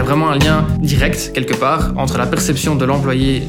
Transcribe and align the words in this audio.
il 0.00 0.04
y 0.04 0.06
a 0.06 0.08
vraiment 0.08 0.30
un 0.30 0.38
lien 0.38 0.66
direct, 0.80 1.30
quelque 1.34 1.52
part, 1.52 1.92
entre 1.98 2.16
la 2.16 2.24
perception 2.24 2.74
de 2.74 2.86
l'employé 2.86 3.42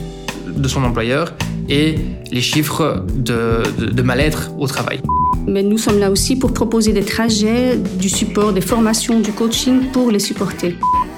de 0.47 0.67
son 0.67 0.83
employeur 0.83 1.33
et 1.69 1.95
les 2.29 2.41
chiffres 2.41 3.05
de, 3.15 3.63
de 3.79 4.01
mal-être 4.01 4.51
au 4.59 4.67
travail. 4.67 4.99
Mais 5.47 5.63
nous 5.63 5.77
sommes 5.77 5.97
là 5.97 6.11
aussi 6.11 6.35
pour 6.35 6.53
proposer 6.53 6.91
des 6.91 7.05
trajets, 7.05 7.77
du 7.77 8.09
support, 8.09 8.51
des 8.51 8.59
formations, 8.59 9.21
du 9.21 9.31
coaching 9.31 9.91
pour 9.93 10.11
les 10.11 10.19
supporter. 10.19 10.75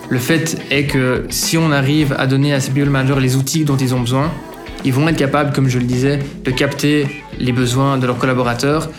Le 0.08 0.20
fait 0.20 0.62
est 0.70 0.86
que 0.86 1.26
si 1.30 1.58
on 1.58 1.72
arrive 1.72 2.16
à 2.20 2.28
donner 2.28 2.54
à 2.54 2.60
ces 2.60 2.70
people 2.70 2.92
managers 2.92 3.20
les 3.20 3.36
outils 3.36 3.66
dont 3.66 3.78
ils 3.78 3.96
ont 3.96 4.02
besoin, 4.02 4.30
ils 4.86 4.94
vont 4.94 5.08
être 5.08 5.18
capables, 5.18 5.52
comme 5.52 5.68
je 5.68 5.80
le 5.80 5.86
disais, 5.86 6.20
de 6.44 6.52
capter 6.52 7.08
les 7.40 7.54
besoins 7.54 7.98
de 7.98 8.06
leurs 8.06 8.20
collaborateurs 8.20 8.92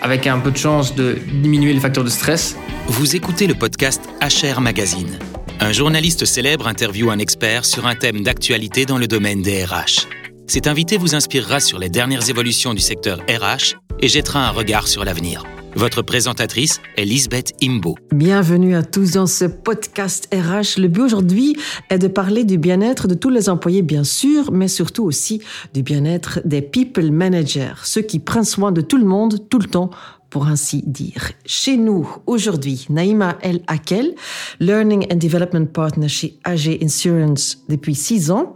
avec 0.00 0.26
un 0.26 0.38
peu 0.38 0.52
de 0.52 0.56
chance 0.56 0.94
de 0.94 1.18
diminuer 1.42 1.74
les 1.74 1.80
facteurs 1.80 2.04
de 2.04 2.08
stress. 2.08 2.56
Vous 2.86 3.14
écoutez 3.14 3.46
le 3.46 3.54
podcast 3.54 4.00
HR 4.22 4.62
Magazine. 4.62 5.18
Un 5.62 5.70
journaliste 5.70 6.24
célèbre 6.24 6.66
interviewe 6.66 7.10
un 7.10 7.20
expert 7.20 7.64
sur 7.64 7.86
un 7.86 7.94
thème 7.94 8.24
d'actualité 8.24 8.84
dans 8.84 8.98
le 8.98 9.06
domaine 9.06 9.42
des 9.42 9.64
RH. 9.64 10.08
Cet 10.48 10.66
invité 10.66 10.96
vous 10.96 11.14
inspirera 11.14 11.60
sur 11.60 11.78
les 11.78 11.88
dernières 11.88 12.28
évolutions 12.28 12.74
du 12.74 12.80
secteur 12.80 13.20
RH 13.28 13.76
et 14.00 14.08
jettera 14.08 14.48
un 14.48 14.50
regard 14.50 14.88
sur 14.88 15.04
l'avenir. 15.04 15.44
Votre 15.76 16.02
présentatrice 16.02 16.80
est 16.96 17.04
Lisbeth 17.04 17.52
Imbo. 17.62 17.94
Bienvenue 18.12 18.74
à 18.74 18.82
tous 18.82 19.12
dans 19.12 19.28
ce 19.28 19.44
podcast 19.44 20.28
RH. 20.34 20.80
Le 20.80 20.88
but 20.88 21.02
aujourd'hui 21.02 21.56
est 21.90 21.98
de 21.98 22.08
parler 22.08 22.42
du 22.42 22.58
bien-être 22.58 23.06
de 23.06 23.14
tous 23.14 23.30
les 23.30 23.48
employés, 23.48 23.82
bien 23.82 24.02
sûr, 24.02 24.50
mais 24.50 24.66
surtout 24.66 25.04
aussi 25.04 25.42
du 25.74 25.84
bien-être 25.84 26.40
des 26.44 26.60
people 26.60 27.12
managers, 27.12 27.74
ceux 27.84 28.02
qui 28.02 28.18
prennent 28.18 28.42
soin 28.42 28.72
de 28.72 28.80
tout 28.80 28.98
le 28.98 29.06
monde, 29.06 29.48
tout 29.48 29.60
le 29.60 29.68
temps, 29.68 29.90
pour 30.32 30.46
ainsi 30.46 30.82
dire. 30.86 31.32
Chez 31.44 31.76
nous, 31.76 32.08
aujourd'hui, 32.26 32.86
Naïma 32.88 33.36
El 33.42 33.60
Akel, 33.66 34.14
Learning 34.60 35.06
and 35.12 35.16
Development 35.16 35.66
Partner 35.66 36.08
chez 36.08 36.38
AG 36.44 36.78
Insurance 36.82 37.62
depuis 37.68 37.94
six 37.94 38.30
ans, 38.30 38.54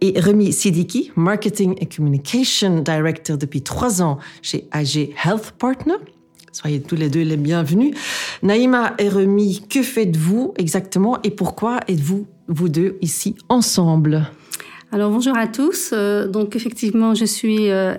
et 0.00 0.18
Remy 0.18 0.54
Sidiki, 0.54 1.12
Marketing 1.14 1.74
and 1.82 1.86
Communication 1.94 2.80
Director 2.80 3.36
depuis 3.36 3.60
trois 3.60 4.00
ans 4.00 4.18
chez 4.40 4.66
AG 4.72 5.10
Health 5.22 5.52
Partner. 5.58 5.96
Soyez 6.50 6.80
tous 6.80 6.96
les 6.96 7.10
deux 7.10 7.22
les 7.22 7.36
bienvenus. 7.36 7.94
Naïma 8.42 8.94
et 8.98 9.10
Remy, 9.10 9.64
que 9.68 9.82
faites-vous 9.82 10.54
exactement 10.56 11.18
et 11.22 11.30
pourquoi 11.30 11.80
êtes-vous, 11.88 12.26
vous 12.48 12.68
deux, 12.70 12.96
ici 13.02 13.36
ensemble? 13.50 14.30
Alors 14.92 15.10
bonjour 15.10 15.36
à 15.36 15.46
tous. 15.46 15.90
Euh, 15.92 16.26
donc 16.26 16.56
effectivement, 16.56 17.14
je 17.14 17.26
suis 17.26 17.70
euh, 17.70 17.94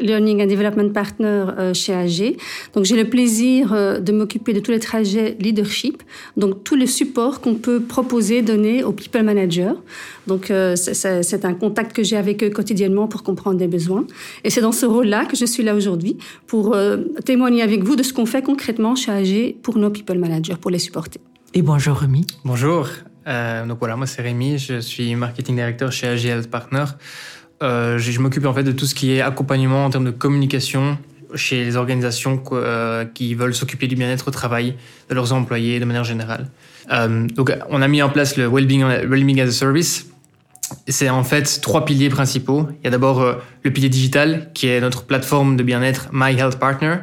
Learning 0.00 0.42
and 0.42 0.46
Development 0.46 0.92
Partner 0.92 1.46
euh, 1.58 1.74
chez 1.74 1.92
AG. 1.92 2.36
Donc 2.74 2.84
j'ai 2.84 2.96
le 2.96 3.08
plaisir 3.08 3.72
euh, 3.72 3.98
de 3.98 4.12
m'occuper 4.12 4.52
de 4.52 4.60
tous 4.60 4.70
les 4.70 4.78
trajets 4.78 5.36
leadership, 5.40 6.02
donc 6.36 6.64
tous 6.64 6.76
les 6.76 6.86
supports 6.86 7.40
qu'on 7.40 7.54
peut 7.54 7.80
proposer, 7.80 8.42
donner 8.42 8.84
aux 8.84 8.92
people 8.92 9.22
managers. 9.22 9.72
Donc 10.26 10.50
euh, 10.50 10.76
c'est 10.76 11.44
un 11.44 11.54
contact 11.54 11.94
que 11.94 12.02
j'ai 12.02 12.16
avec 12.16 12.42
eux 12.42 12.50
quotidiennement 12.50 13.08
pour 13.08 13.22
comprendre 13.22 13.58
des 13.58 13.66
besoins. 13.66 14.06
Et 14.44 14.50
c'est 14.50 14.60
dans 14.60 14.72
ce 14.72 14.86
rôle-là 14.86 15.26
que 15.26 15.36
je 15.36 15.44
suis 15.44 15.62
là 15.62 15.74
aujourd'hui 15.74 16.16
pour 16.46 16.76
témoigner 17.24 17.62
avec 17.62 17.82
vous 17.82 17.96
de 17.96 18.02
ce 18.02 18.12
qu'on 18.12 18.26
fait 18.26 18.42
concrètement 18.42 18.94
chez 18.94 19.10
AG 19.10 19.56
pour 19.62 19.78
nos 19.78 19.90
people 19.90 20.18
managers, 20.18 20.54
pour 20.60 20.70
les 20.70 20.78
supporter. 20.78 21.20
Et 21.54 21.62
bonjour 21.62 21.96
Rémi. 21.96 22.26
Bonjour. 22.44 22.88
donc 23.26 23.78
voilà, 23.78 23.96
moi 23.96 24.06
c'est 24.06 24.22
Rémi, 24.22 24.58
je 24.58 24.80
suis 24.80 25.14
marketing 25.14 25.56
director 25.56 25.90
chez 25.90 26.08
AG 26.08 26.24
Health 26.26 26.48
Partner. 26.48 26.84
Euh, 27.62 27.98
je, 27.98 28.18
m'occupe 28.20 28.46
en 28.46 28.54
fait 28.54 28.62
de 28.62 28.72
tout 28.72 28.86
ce 28.86 28.94
qui 28.94 29.12
est 29.12 29.20
accompagnement 29.20 29.84
en 29.84 29.90
termes 29.90 30.06
de 30.06 30.10
communication 30.10 30.96
chez 31.34 31.62
les 31.62 31.76
organisations 31.76 32.42
euh, 32.52 33.04
qui 33.04 33.34
veulent 33.34 33.54
s'occuper 33.54 33.86
du 33.86 33.96
bien-être 33.96 34.28
au 34.28 34.30
travail 34.30 34.76
de 35.10 35.14
leurs 35.14 35.34
employés 35.34 35.78
de 35.78 35.84
manière 35.84 36.04
générale. 36.04 36.48
Euh, 36.90 37.26
donc, 37.26 37.52
on 37.68 37.82
a 37.82 37.88
mis 37.88 38.02
en 38.02 38.08
place 38.08 38.36
le 38.36 38.48
Wellbeing, 38.48 38.82
well 38.82 39.40
as 39.40 39.48
a 39.48 39.52
Service. 39.52 40.06
C'est 40.88 41.10
en 41.10 41.22
fait 41.22 41.60
trois 41.60 41.84
piliers 41.84 42.08
principaux. 42.08 42.68
Il 42.80 42.84
y 42.84 42.88
a 42.88 42.90
d'abord 42.90 43.38
le 43.62 43.70
pilier 43.72 43.88
digital, 43.88 44.50
qui 44.54 44.68
est 44.68 44.80
notre 44.80 45.04
plateforme 45.04 45.56
de 45.56 45.62
bien-être 45.62 46.08
My 46.12 46.32
Health 46.36 46.58
Partner. 46.58 46.96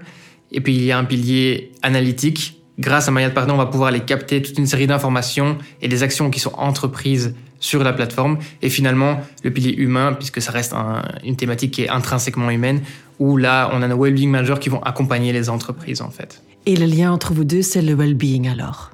Et 0.52 0.62
puis, 0.62 0.74
il 0.74 0.84
y 0.84 0.92
a 0.92 0.98
un 0.98 1.04
pilier 1.04 1.72
analytique. 1.84 2.62
Grâce 2.80 3.08
à 3.08 3.12
My 3.12 3.22
Health 3.22 3.34
Partner, 3.34 3.54
on 3.54 3.58
va 3.58 3.66
pouvoir 3.66 3.90
aller 3.90 4.00
capter 4.00 4.42
toute 4.42 4.58
une 4.58 4.68
série 4.68 4.88
d'informations 4.88 5.58
et 5.82 5.88
des 5.88 6.02
actions 6.02 6.30
qui 6.30 6.40
sont 6.40 6.54
entreprises 6.56 7.36
sur 7.60 7.84
la 7.84 7.94
plateforme. 7.94 8.38
Et 8.62 8.70
finalement, 8.70 9.20
le 9.44 9.52
pilier 9.52 9.74
humain, 9.74 10.14
puisque 10.14 10.42
ça 10.42 10.52
reste 10.52 10.74
une 11.24 11.36
thématique 11.36 11.72
qui 11.72 11.84
est 11.84 11.90
intrinsèquement 11.90 12.50
humaine, 12.50 12.82
où 13.20 13.38
là, 13.38 13.70
on 13.74 13.82
a 13.82 13.88
nos 13.88 13.98
well-being 13.98 14.30
managers 14.30 14.60
qui 14.60 14.70
vont 14.70 14.82
accompagner 14.84 15.34
les 15.34 15.50
entreprises, 15.50 16.02
en 16.02 16.10
fait. 16.10 16.44
Et 16.66 16.76
le 16.76 16.86
lien 16.86 17.12
entre 17.12 17.34
vous 17.34 17.44
deux, 17.44 17.62
c'est 17.62 17.82
le 17.82 17.96
well-being 17.96 18.50
alors? 18.50 18.92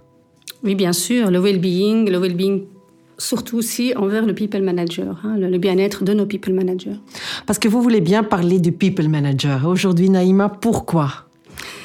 Oui, 0.63 0.75
bien 0.75 0.93
sûr, 0.93 1.29
le 1.29 1.39
well-being, 1.39 2.09
le 2.09 2.19
well-being 2.19 2.63
surtout 3.17 3.57
aussi 3.57 3.93
envers 3.95 4.25
le 4.25 4.33
people 4.33 4.61
manager, 4.61 5.19
hein, 5.23 5.37
le, 5.37 5.57
bien-être 5.57 6.03
de 6.03 6.13
nos 6.13 6.25
people 6.25 6.53
managers. 6.53 6.97
Parce 7.45 7.59
que 7.59 7.67
vous 7.67 7.81
voulez 7.81 8.01
bien 8.01 8.23
parler 8.23 8.59
du 8.59 8.71
people 8.71 9.09
manager. 9.09 9.65
Aujourd'hui, 9.67 10.09
Naïma, 10.09 10.49
pourquoi? 10.49 11.22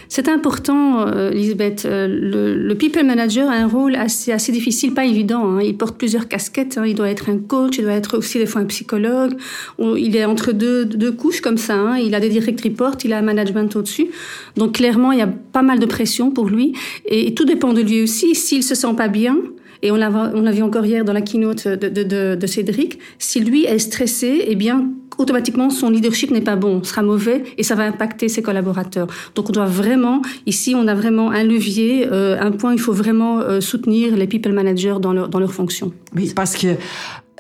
C'est 0.09 0.29
important, 0.29 1.07
euh, 1.07 1.31
Lisbeth. 1.31 1.85
Euh, 1.85 2.07
le, 2.09 2.75
people 2.75 3.05
manager 3.05 3.51
a 3.51 3.55
un 3.55 3.67
rôle 3.67 3.95
assez, 3.95 4.33
assez 4.33 4.53
difficile, 4.53 4.95
pas 4.95 5.05
évident. 5.05 5.45
Hein. 5.45 5.61
Il 5.63 5.77
porte 5.77 5.99
plusieurs 5.99 6.29
casquettes. 6.29 6.79
Hein. 6.79 6.87
Il 6.87 6.95
doit 6.95 7.11
être 7.11 7.29
un 7.29 7.39
coach, 7.39 7.77
il 7.79 7.85
doit 7.85 7.93
être 7.93 8.17
aussi 8.17 8.39
des 8.39 8.47
fois 8.47 8.63
un 8.63 8.67
psychologue. 8.67 9.35
Il 9.79 10.17
est 10.17 10.25
entre 10.25 10.53
deux, 10.53 10.87
deux 10.87 11.13
couches 11.13 11.43
comme 11.43 11.59
ça. 11.59 11.75
Hein. 11.75 11.99
Il 11.99 12.15
a 12.15 12.21
des 12.21 12.31
direct 12.31 12.61
reports, 12.63 12.97
il 13.05 13.13
a 13.13 13.19
un 13.19 13.23
management 13.23 13.77
au-dessus. 13.77 14.09
Donc 14.57 14.77
clairement, 14.77 15.13
il 15.13 15.19
y 15.19 15.23
a 15.23 15.29
pas 15.29 15.63
mal 15.63 15.79
de 15.79 15.87
pression 15.87 16.31
pour 16.31 16.49
lui. 16.49 16.73
Et, 17.07 17.35
tout 17.35 17.45
dépend 17.45 17.75
de 17.75 17.83
lui 17.83 18.03
aussi. 18.03 18.35
S'il 18.35 18.63
se 18.63 18.75
sent 18.75 18.95
pas 18.97 19.09
bien, 19.09 19.37
et 19.83 19.93
on 19.93 19.97
l'a, 19.97 20.11
vu 20.51 20.63
encore 20.63 20.87
hier 20.87 21.05
dans 21.05 21.13
la 21.13 21.21
keynote 21.21 21.69
de, 21.69 21.89
de, 21.89 22.03
de, 22.03 22.35
de 22.35 22.47
Cédric, 22.47 22.99
si 23.19 23.41
lui 23.41 23.65
est 23.65 23.79
stressé, 23.79 24.45
eh 24.49 24.57
bien, 24.57 24.89
automatiquement, 25.19 25.69
son 25.71 25.91
leadership 25.91 26.31
n'est 26.31 26.41
pas 26.41 26.57
bon, 26.57 26.83
sera 26.85 27.03
mauvais 27.03 27.45
et 27.59 27.63
ça 27.63 27.75
va 27.75 27.85
impacter 27.85 28.29
ses 28.29 28.41
collaborateurs. 28.43 29.09
Donc, 29.35 29.51
on 29.51 29.53
doit 29.53 29.67
vraiment, 29.67 30.23
ici, 30.47 30.75
on 30.75 30.87
a 30.87 30.95
vraiment 30.95 31.31
un 31.31 31.43
levier, 31.43 32.07
euh, 32.11 32.41
un 32.41 32.53
point, 32.53 32.73
il 32.73 32.81
faut 32.81 32.93
vraiment 32.93 33.41
euh, 33.41 33.61
soutenir 33.61 34.17
les 34.17 34.27
people 34.27 34.53
managers 34.53 34.97
dans 35.01 35.13
leur, 35.13 35.29
dans 35.29 35.41
leur 35.41 35.53
fonction. 35.53 35.93
Oui, 36.15 36.33
parce 36.35 36.57
que 36.57 36.69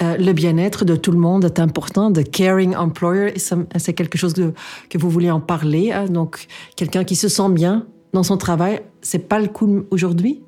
euh, 0.00 0.17
le 0.17 0.33
bien-être 0.33 0.84
de 0.84 0.97
tout 0.97 1.12
le 1.12 1.19
monde 1.19 1.44
est 1.44 1.59
important, 1.61 2.11
de 2.11 2.22
caring 2.22 2.77
employer, 2.77 3.34
c'est 3.37 3.93
quelque 3.94 4.19
chose 4.19 4.34
que, 4.34 4.99
vous 4.99 5.11
voulez 5.11 5.31
en 5.31 5.41
parler. 5.41 5.93
Hein. 5.93 6.06
donc, 6.06 6.47
quelqu'un 6.77 7.05
qui 7.05 7.17
se 7.17 7.28
sent 7.28 7.50
bien 7.50 7.87
dans 8.12 8.22
son 8.22 8.37
travail, 8.37 8.81
c'est 9.03 9.28
pas 9.28 9.38
le 9.38 9.49
coup 9.49 9.84
aujourd'hui? 9.91 10.43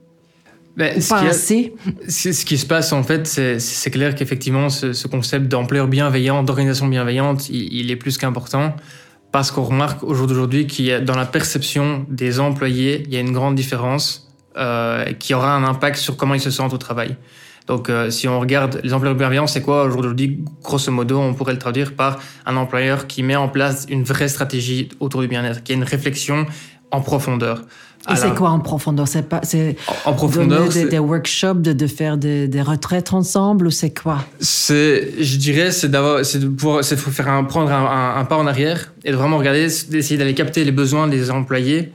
Ben, 0.77 1.01
ce 1.01 2.45
qui 2.45 2.59
se 2.59 2.67
passe, 2.67 2.93
en 2.93 3.03
fait, 3.03 3.27
c'est 3.27 3.91
clair 3.91 4.15
qu'effectivement, 4.15 4.69
ce, 4.69 5.07
concept 5.09 5.49
d'employeur 5.49 5.89
bienveillant, 5.89 6.43
d'organisation 6.43 6.87
bienveillante, 6.87 7.49
il, 7.51 7.91
est 7.91 7.97
plus 7.97 8.19
qu'important. 8.19 8.75
Parce 9.33 9.53
qu'on 9.53 9.63
remarque 9.63 10.03
au 10.03 10.15
jour 10.15 10.27
d'aujourd'hui 10.27 10.67
qu'il 10.67 10.87
y 10.87 10.93
a, 10.93 11.01
dans 11.01 11.17
la 11.17 11.27
perception 11.27 12.05
des 12.09 12.41
employés, 12.41 13.05
il 13.07 13.15
y 13.15 13.17
a 13.17 13.21
une 13.21 13.33
grande 13.33 13.55
différence 13.55 14.29
euh, 14.57 15.13
qui 15.13 15.35
aura 15.35 15.55
un 15.55 15.63
impact 15.63 15.99
sur 15.99 16.17
comment 16.17 16.35
ils 16.35 16.41
se 16.41 16.51
sentent 16.51 16.75
au 16.75 16.79
travail. 16.79 17.17
Donc, 17.69 17.89
euh, 17.89 18.11
si 18.11 18.27
on 18.27 18.41
regarde 18.41 18.81
les 18.83 18.93
employeurs 18.93 19.17
bienveillants, 19.17 19.47
c'est 19.47 19.63
quoi 19.63 19.85
aujourd'hui 19.85 20.43
Grosso 20.63 20.91
modo, 20.91 21.21
on 21.21 21.35
pourrait 21.35 21.53
le 21.53 21.59
traduire 21.61 21.95
par 21.95 22.19
un 22.45 22.57
employeur 22.57 23.07
qui 23.07 23.23
met 23.23 23.37
en 23.37 23.49
place 23.49 23.87
une 23.89 24.03
vraie 24.03 24.29
stratégie 24.29 24.89
autour 24.99 25.21
du 25.21 25.29
bien-être, 25.29 25.63
qui 25.63 25.71
a 25.73 25.75
une 25.77 25.85
réflexion 25.85 26.47
en 26.91 27.01
profondeur. 27.01 27.63
Et 28.09 28.17
c'est 28.17 28.35
quoi 28.35 28.51
en 28.51 28.61
profondeur? 28.61 29.07
C'est 29.07 29.29
pas 29.29 29.41
c'est 29.43 29.77
en 30.05 30.15
profondeur 30.15 30.69
des, 30.69 30.87
des, 30.87 30.99
workshops, 30.99 31.61
de, 31.61 31.73
de 31.73 31.87
faire 31.87 32.17
des, 32.17 32.49
des, 32.49 32.63
retraites 32.63 33.13
ensemble 33.13 33.67
ou 33.67 33.71
c'est 33.71 33.91
quoi? 33.91 34.25
C'est, 34.41 35.13
je 35.21 35.37
dirais, 35.37 35.71
c'est 35.71 35.91
d'avoir, 35.91 36.25
c'est 36.25 36.39
de 36.39 36.49
pouvoir, 36.49 36.83
c'est 36.83 36.97
de 36.97 37.01
faire 37.01 37.29
un, 37.29 37.45
prendre 37.45 37.71
un, 37.71 38.17
un, 38.17 38.25
pas 38.25 38.37
en 38.37 38.47
arrière 38.47 38.93
et 39.05 39.11
de 39.11 39.17
vraiment 39.17 39.37
regarder, 39.39 39.69
d'essayer 39.91 40.17
d'aller 40.17 40.35
capter 40.35 40.65
les 40.65 40.73
besoins 40.73 41.09
des 41.09 41.31
employés 41.31 41.93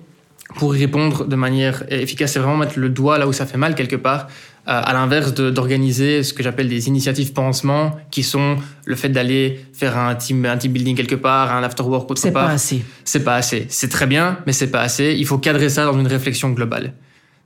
pour 0.58 0.76
y 0.76 0.80
répondre 0.80 1.26
de 1.26 1.36
manière 1.36 1.84
efficace. 1.90 2.34
C'est 2.34 2.40
vraiment 2.40 2.58
mettre 2.58 2.80
le 2.80 2.90
doigt 2.90 3.18
là 3.18 3.28
où 3.28 3.34
ça 3.34 3.46
fait 3.46 3.58
mal 3.58 3.74
quelque 3.74 3.96
part 3.96 4.28
à 4.68 4.94
l'inverse 4.94 5.34
d'organiser 5.34 6.24
ce 6.24 6.34
que 6.34 6.42
j'appelle 6.42 6.68
des 6.68 6.88
initiatives 6.88 7.34
pansement, 7.34 7.96
qui 8.10 8.24
sont 8.24 8.58
le 8.86 8.96
fait 8.96 9.10
d'aller 9.10 9.64
faire 9.74 9.98
un 9.98 10.16
team, 10.16 10.44
un 10.46 10.58
team 10.58 10.72
building 10.72 10.96
quelque 10.96 11.16
part, 11.16 11.56
un 11.56 11.62
after 11.62 11.84
work 11.84 12.10
autre 12.10 12.22
part. 12.22 12.22
C'est 12.22 12.32
pas 12.32 12.48
assez. 12.48 12.86
C'est 13.04 13.24
pas 13.24 13.36
assez. 13.36 13.68
C'est 13.70 13.90
très 13.90 14.08
bien, 14.08 14.40
mais 14.48 14.54
c'est 14.54 14.72
pas 14.72 14.82
assez. 14.82 15.16
Il 15.18 15.26
faut 15.28 15.38
cadrer 15.38 15.70
ça 15.70 15.86
dans 15.86 16.00
une 16.00 16.08
réflexion 16.08 16.50
globale. 16.50 16.94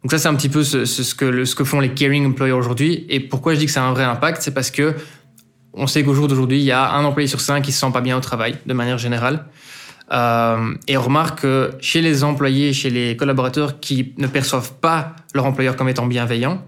Donc 0.04 0.12
ça, 0.12 0.18
c'est 0.18 0.30
un 0.30 0.36
petit 0.36 0.48
peu 0.48 0.64
ce, 0.64 0.86
ce, 0.86 1.14
que, 1.14 1.44
ce 1.44 1.56
que 1.56 1.66
font 1.66 1.82
les 1.82 1.90
caring 1.90 2.26
employers 2.26 2.54
aujourd'hui. 2.54 3.06
Et 3.10 3.20
pourquoi 3.20 3.54
je 3.54 3.60
dis 3.60 3.66
que 3.66 3.72
c'est 3.72 3.82
un 3.82 3.92
vrai 3.92 4.06
impact, 4.06 4.42
c'est 4.42 4.54
parce 4.54 4.72
que 4.72 4.96
on 5.74 5.88
sait 5.88 6.04
qu'au 6.04 6.14
jour 6.14 6.28
d'aujourd'hui, 6.28 6.60
il 6.60 6.66
y 6.66 6.72
a 6.72 6.94
un 6.94 7.04
employé 7.04 7.28
sur 7.28 7.42
cinq 7.42 7.64
qui 7.64 7.72
se 7.72 7.80
sent 7.80 7.92
pas 7.92 8.02
bien 8.02 8.18
au 8.18 8.22
travail, 8.22 8.56
de 8.66 8.74
manière 8.74 8.98
générale. 8.98 9.46
Euh, 10.12 10.74
et 10.88 10.98
on 10.98 11.02
remarque 11.02 11.42
que 11.42 11.72
chez 11.80 12.02
les 12.02 12.24
employés, 12.24 12.74
chez 12.74 12.90
les 12.90 13.16
collaborateurs 13.16 13.80
qui 13.80 14.14
ne 14.18 14.28
perçoivent 14.28 14.74
pas 14.82 15.16
leur 15.36 15.46
employeur 15.46 15.76
comme 15.76 15.90
étant 15.90 16.08
bienveillant, 16.08 16.64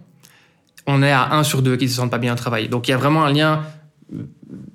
on 0.87 1.03
est 1.03 1.11
à 1.11 1.33
1 1.33 1.43
sur 1.43 1.61
2 1.61 1.75
qui 1.77 1.87
se 1.87 1.95
sentent 1.95 2.11
pas 2.11 2.17
bien 2.17 2.33
au 2.33 2.37
travail. 2.37 2.69
Donc 2.69 2.87
il 2.87 2.91
y 2.91 2.93
a 2.93 2.97
vraiment 2.97 3.23
un 3.25 3.31
lien 3.31 3.63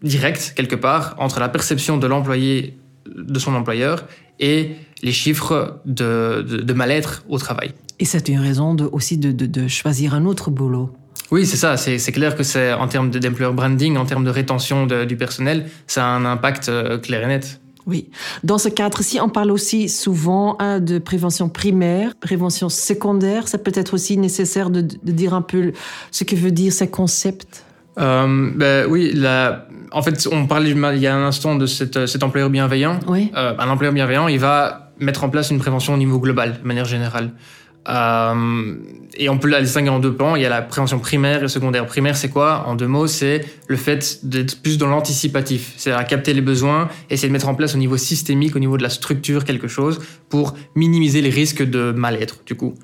direct, 0.02 0.54
quelque 0.56 0.76
part, 0.76 1.14
entre 1.18 1.40
la 1.40 1.48
perception 1.48 1.98
de 1.98 2.06
l'employé, 2.06 2.78
de 3.06 3.38
son 3.38 3.54
employeur, 3.54 4.04
et 4.40 4.72
les 5.02 5.12
chiffres 5.12 5.80
de, 5.84 6.72
mal-être 6.72 7.24
au 7.28 7.38
travail. 7.38 7.72
Et 7.98 8.04
c'est 8.04 8.28
une 8.28 8.40
raison 8.40 8.74
de, 8.74 8.84
aussi 8.84 9.18
de, 9.18 9.68
choisir 9.68 10.14
un 10.14 10.24
autre 10.26 10.50
boulot. 10.50 10.90
Oui, 11.30 11.44
c'est 11.44 11.56
ça. 11.56 11.76
C'est 11.76 12.12
clair 12.12 12.36
que 12.36 12.42
c'est 12.42 12.72
en 12.72 12.88
termes 12.88 13.10
d'employer 13.10 13.52
branding, 13.52 13.96
en 13.96 14.04
termes 14.04 14.24
de 14.24 14.30
rétention 14.30 14.86
du 14.86 15.16
personnel, 15.16 15.68
ça 15.86 16.06
a 16.06 16.08
un 16.08 16.24
impact 16.24 16.68
euh, 16.68 16.98
clair 16.98 17.22
et 17.24 17.26
net. 17.26 17.60
Oui. 17.86 18.10
Dans 18.42 18.58
ce 18.58 18.68
cadre-ci, 18.68 19.20
on 19.20 19.28
parle 19.28 19.52
aussi 19.52 19.88
souvent 19.88 20.56
hein, 20.58 20.80
de 20.80 20.98
prévention 20.98 21.48
primaire, 21.48 22.16
prévention 22.16 22.68
secondaire. 22.68 23.46
Ça 23.46 23.58
peut 23.58 23.72
être 23.74 23.94
aussi 23.94 24.18
nécessaire 24.18 24.70
de, 24.70 24.80
dire 24.80 25.34
un 25.34 25.42
peu 25.42 25.72
ce 26.10 26.24
que 26.24 26.34
veut 26.34 26.50
dire 26.50 26.72
ces 26.72 26.88
concepts. 26.88 27.64
Euh, 27.98 28.50
ben 28.54 28.86
oui, 28.90 29.12
la... 29.14 29.66
en 29.92 30.02
fait, 30.02 30.28
on 30.30 30.46
parlait 30.46 30.70
il 30.70 30.98
y 30.98 31.06
a 31.06 31.16
un 31.16 31.26
instant 31.26 31.54
de 31.54 31.66
cet, 31.66 32.06
cet 32.06 32.22
employeur 32.22 32.50
bienveillant. 32.50 32.98
Oui. 33.06 33.30
Euh, 33.36 33.54
un 33.58 33.68
employeur 33.70 33.94
bienveillant, 33.94 34.28
il 34.28 34.40
va 34.40 34.92
mettre 34.98 35.24
en 35.24 35.28
place 35.28 35.50
une 35.50 35.58
prévention 35.58 35.94
au 35.94 35.96
niveau 35.96 36.18
global, 36.18 36.58
de 36.62 36.66
manière 36.66 36.86
générale. 36.86 37.30
Euh, 37.88 38.74
et 39.16 39.28
on 39.28 39.38
peut 39.38 39.48
la 39.48 39.62
distinguer 39.62 39.88
en 39.88 39.98
deux 39.98 40.12
pans. 40.12 40.36
Il 40.36 40.42
y 40.42 40.46
a 40.46 40.48
la 40.48 40.62
prévention 40.62 40.98
primaire 40.98 41.44
et 41.44 41.48
secondaire. 41.48 41.86
Primaire, 41.86 42.16
c'est 42.16 42.28
quoi? 42.28 42.64
En 42.66 42.74
deux 42.74 42.86
mots, 42.86 43.06
c'est 43.06 43.44
le 43.68 43.76
fait 43.76 44.20
d'être 44.24 44.60
plus 44.62 44.78
dans 44.78 44.88
l'anticipatif. 44.88 45.72
C'est 45.76 45.92
à 45.92 46.04
capter 46.04 46.34
les 46.34 46.40
besoins, 46.40 46.88
essayer 47.10 47.28
de 47.28 47.32
mettre 47.32 47.48
en 47.48 47.54
place 47.54 47.74
au 47.74 47.78
niveau 47.78 47.96
systémique, 47.96 48.56
au 48.56 48.58
niveau 48.58 48.76
de 48.76 48.82
la 48.82 48.90
structure, 48.90 49.44
quelque 49.44 49.68
chose 49.68 50.00
pour 50.28 50.54
minimiser 50.74 51.20
les 51.22 51.30
risques 51.30 51.62
de 51.62 51.92
mal-être, 51.92 52.40
du 52.44 52.54
coup. 52.54 52.74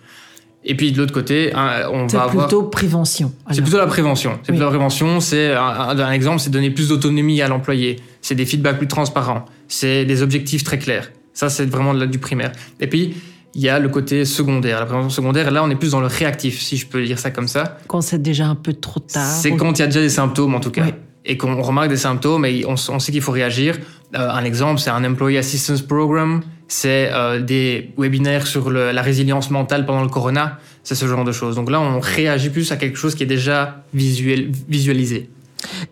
Et 0.65 0.77
puis 0.77 0.93
de 0.93 0.99
l'autre 0.99 1.13
côté, 1.13 1.53
hein, 1.55 1.89
on 1.93 2.07
va 2.07 2.23
avoir. 2.23 2.31
C'est 2.31 2.55
plutôt 2.55 2.63
prévention. 2.69 3.33
C'est 3.51 3.63
plutôt 3.63 3.79
la 3.79 3.87
prévention. 3.87 4.39
C'est 4.45 4.53
plutôt 4.53 4.65
la 4.65 4.71
prévention. 4.71 5.19
C'est 5.19 5.53
un, 5.53 5.99
un, 5.99 6.13
exemple, 6.13 6.39
c'est 6.39 6.51
donner 6.51 6.71
plus 6.71 6.89
d'autonomie 6.89 7.43
à 7.43 7.49
l'employé. 7.49 7.97
C'est 8.21 8.37
des 8.37 8.47
feedbacks 8.47 8.79
plus 8.79 8.87
transparents. 8.87 9.45
C'est 9.67 10.05
des 10.05 10.23
objectifs 10.23 10.63
très 10.63 10.79
clairs. 10.79 11.11
Ça, 11.35 11.49
c'est 11.49 11.67
vraiment 11.67 11.95
du 11.95 12.19
primaire. 12.19 12.53
Et 12.79 12.87
puis 12.87 13.17
il 13.55 13.63
y 13.63 13.69
a 13.69 13.79
le 13.79 13.89
côté 13.89 14.25
secondaire. 14.25 14.81
La 14.81 14.87
prévention 14.87 15.11
secondaire, 15.11 15.51
là, 15.51 15.63
on 15.63 15.71
est 15.71 15.77
plus 15.77 15.93
dans 15.93 16.01
le 16.01 16.07
réactif, 16.07 16.61
si 16.61 16.77
je 16.77 16.87
peux 16.87 17.05
dire 17.05 17.19
ça 17.19 17.31
comme 17.31 17.49
ça. 17.49 17.79
Quand 17.87 18.01
c'est 18.01 18.21
déjà 18.21 18.47
un 18.47 18.55
peu 18.55 18.73
trop 18.73 19.01
tard. 19.01 19.27
C'est 19.27 19.53
quand 19.57 19.79
il 19.79 19.81
y 19.81 19.83
a 19.83 19.87
déjà 19.87 20.01
des 20.01 20.09
symptômes, 20.09 20.55
en 20.55 20.61
tout 20.61 20.71
cas. 20.71 20.87
Et 21.25 21.37
qu'on 21.37 21.61
remarque 21.61 21.89
des 21.89 21.97
symptômes 21.97 22.45
et 22.45 22.65
on, 22.67 22.77
sait 22.77 23.13
qu'il 23.13 23.21
faut 23.21 23.33
réagir. 23.33 23.79
Euh, 24.17 24.29
un 24.29 24.45
exemple, 24.45 24.81
c'est 24.81 24.91
un 24.91 25.05
Employee 25.05 25.39
Assistance 25.39 25.83
Program. 25.83 26.41
C'est 26.67 27.11
euh, 27.13 27.41
des 27.41 27.93
webinaires 27.99 28.47
sur 28.47 28.71
la 28.71 29.03
résilience 29.03 29.51
mentale 29.51 29.87
pendant 29.87 30.03
le 30.03 30.09
corona. 30.09 30.59
C'est 30.83 30.95
ce 30.95 31.07
genre 31.07 31.25
de 31.25 31.31
choses. 31.31 31.55
Donc 31.55 31.71
là, 31.71 31.81
on 31.81 32.01
réagit 32.01 32.51
plus 32.51 32.73
à 32.73 32.77
quelque 32.77 32.97
chose 32.97 33.15
qui 33.15 33.23
est 33.23 33.27
déjà 33.27 33.85
visuel, 33.95 34.51
visualisé. 34.69 35.29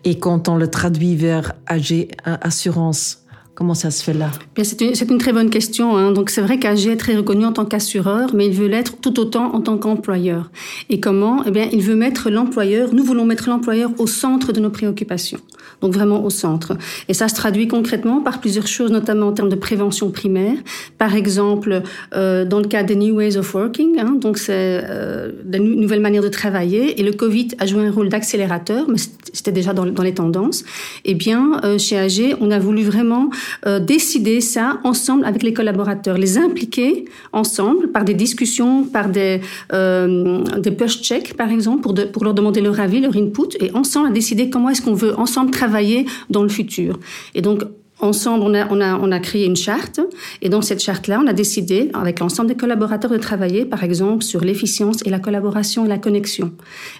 Et 0.03 0.19
quand 0.19 0.49
on 0.49 0.57
le 0.57 0.69
traduit 0.69 1.15
vers 1.15 1.53
AG, 1.67 2.09
assurance, 2.25 3.20
Comment 3.61 3.75
ça 3.75 3.91
se 3.91 4.03
fait 4.03 4.13
là? 4.15 4.31
C'est 4.63 4.81
une, 4.81 5.19
très 5.19 5.33
bonne 5.33 5.51
question. 5.51 5.95
Hein. 5.95 6.13
Donc 6.13 6.31
c'est 6.31 6.41
vrai 6.41 6.57
qu'AG 6.57 6.87
est 6.87 6.97
très 6.97 7.15
reconnu 7.15 7.45
en 7.45 7.53
tant 7.53 7.63
qu'assureur, 7.63 8.31
mais 8.33 8.47
il 8.47 8.53
veut 8.53 8.65
l'être 8.65 8.97
tout 8.99 9.19
autant 9.19 9.53
en 9.53 9.61
tant 9.61 9.77
qu'employeur. 9.77 10.49
Et 10.89 10.99
comment? 10.99 11.43
Eh 11.45 11.51
bien, 11.51 11.69
il 11.71 11.83
veut 11.83 11.95
mettre 11.95 12.31
l'employeur. 12.31 12.91
Nous 12.91 13.03
voulons 13.03 13.23
mettre 13.23 13.49
l'employeur 13.49 13.91
au 13.99 14.07
centre 14.07 14.51
de 14.51 14.59
nos 14.59 14.71
préoccupations. 14.71 15.37
Donc 15.81 15.93
vraiment 15.93 16.23
au 16.25 16.31
centre. 16.31 16.75
Et 17.07 17.13
ça 17.13 17.27
se 17.27 17.35
traduit 17.35 17.67
concrètement 17.67 18.21
par 18.21 18.39
plusieurs 18.39 18.65
choses, 18.65 18.91
notamment 18.91 19.27
en 19.27 19.31
termes 19.31 19.49
de 19.49 19.55
prévention 19.55 20.09
primaire. 20.09 20.57
Par 20.97 21.15
exemple, 21.15 21.83
euh, 22.15 22.45
dans 22.45 22.61
le 22.61 22.67
cas 22.67 22.81
des 22.81 22.95
New 22.95 23.15
Ways 23.15 23.37
of 23.37 23.53
Working, 23.53 23.99
hein, 23.99 24.17
donc 24.19 24.39
c'est 24.39 24.81
euh, 24.89 25.31
nouvelles 25.59 26.01
manières 26.01 26.23
de 26.23 26.29
travailler. 26.29 26.99
Et 26.99 27.03
le 27.03 27.11
Covid 27.11 27.49
a 27.59 27.67
joué 27.67 27.85
un 27.85 27.91
rôle 27.91 28.09
d'accélérateur, 28.09 28.87
mais 28.89 28.97
c'était 29.33 29.51
déjà 29.51 29.73
dans, 29.73 29.85
dans, 29.85 30.03
les 30.03 30.15
tendances. 30.15 30.63
Eh 31.05 31.13
bien, 31.13 31.61
euh, 31.63 31.77
chez 31.77 31.99
AG, 31.99 32.35
on 32.41 32.49
a 32.49 32.57
voulu 32.57 32.81
vraiment 32.81 33.29
euh, 33.65 33.79
décider 33.79 34.41
ça 34.41 34.79
ensemble 34.83 35.25
avec 35.25 35.43
les 35.43 35.53
collaborateurs, 35.53 36.17
les 36.17 36.37
impliquer 36.37 37.05
ensemble 37.33 37.91
par 37.91 38.05
des 38.05 38.13
discussions, 38.13 38.83
par 38.83 39.09
des, 39.09 39.41
euh, 39.73 40.43
des 40.59 40.71
push 40.71 41.01
checks 41.01 41.35
par 41.35 41.49
exemple, 41.51 41.81
pour, 41.81 41.93
de, 41.93 42.03
pour 42.03 42.23
leur 42.23 42.33
demander 42.33 42.61
leur 42.61 42.79
avis, 42.79 42.99
leur 42.99 43.15
input, 43.15 43.57
et 43.59 43.71
ensemble 43.73 44.07
à 44.07 44.11
décider 44.11 44.49
comment 44.49 44.69
est-ce 44.69 44.81
qu'on 44.81 44.93
veut 44.93 45.17
ensemble 45.17 45.51
travailler 45.51 46.05
dans 46.29 46.43
le 46.43 46.49
futur. 46.49 46.99
Et 47.35 47.41
donc 47.41 47.63
ensemble, 48.01 48.43
on 48.43 48.53
a, 48.53 48.67
on, 48.69 48.81
a, 48.81 48.97
on 48.97 49.11
a 49.11 49.19
créé 49.19 49.45
une 49.45 49.55
charte. 49.55 49.99
Et 50.41 50.49
dans 50.49 50.61
cette 50.61 50.81
charte-là, 50.81 51.21
on 51.23 51.27
a 51.27 51.33
décidé, 51.33 51.89
avec 51.93 52.19
l'ensemble 52.19 52.49
des 52.49 52.55
collaborateurs, 52.55 53.11
de 53.11 53.17
travailler, 53.17 53.65
par 53.65 53.83
exemple, 53.83 54.23
sur 54.23 54.41
l'efficience 54.41 54.97
et 55.05 55.09
la 55.09 55.19
collaboration 55.19 55.85
et 55.85 55.89
la 55.89 55.97
connexion. 55.97 56.51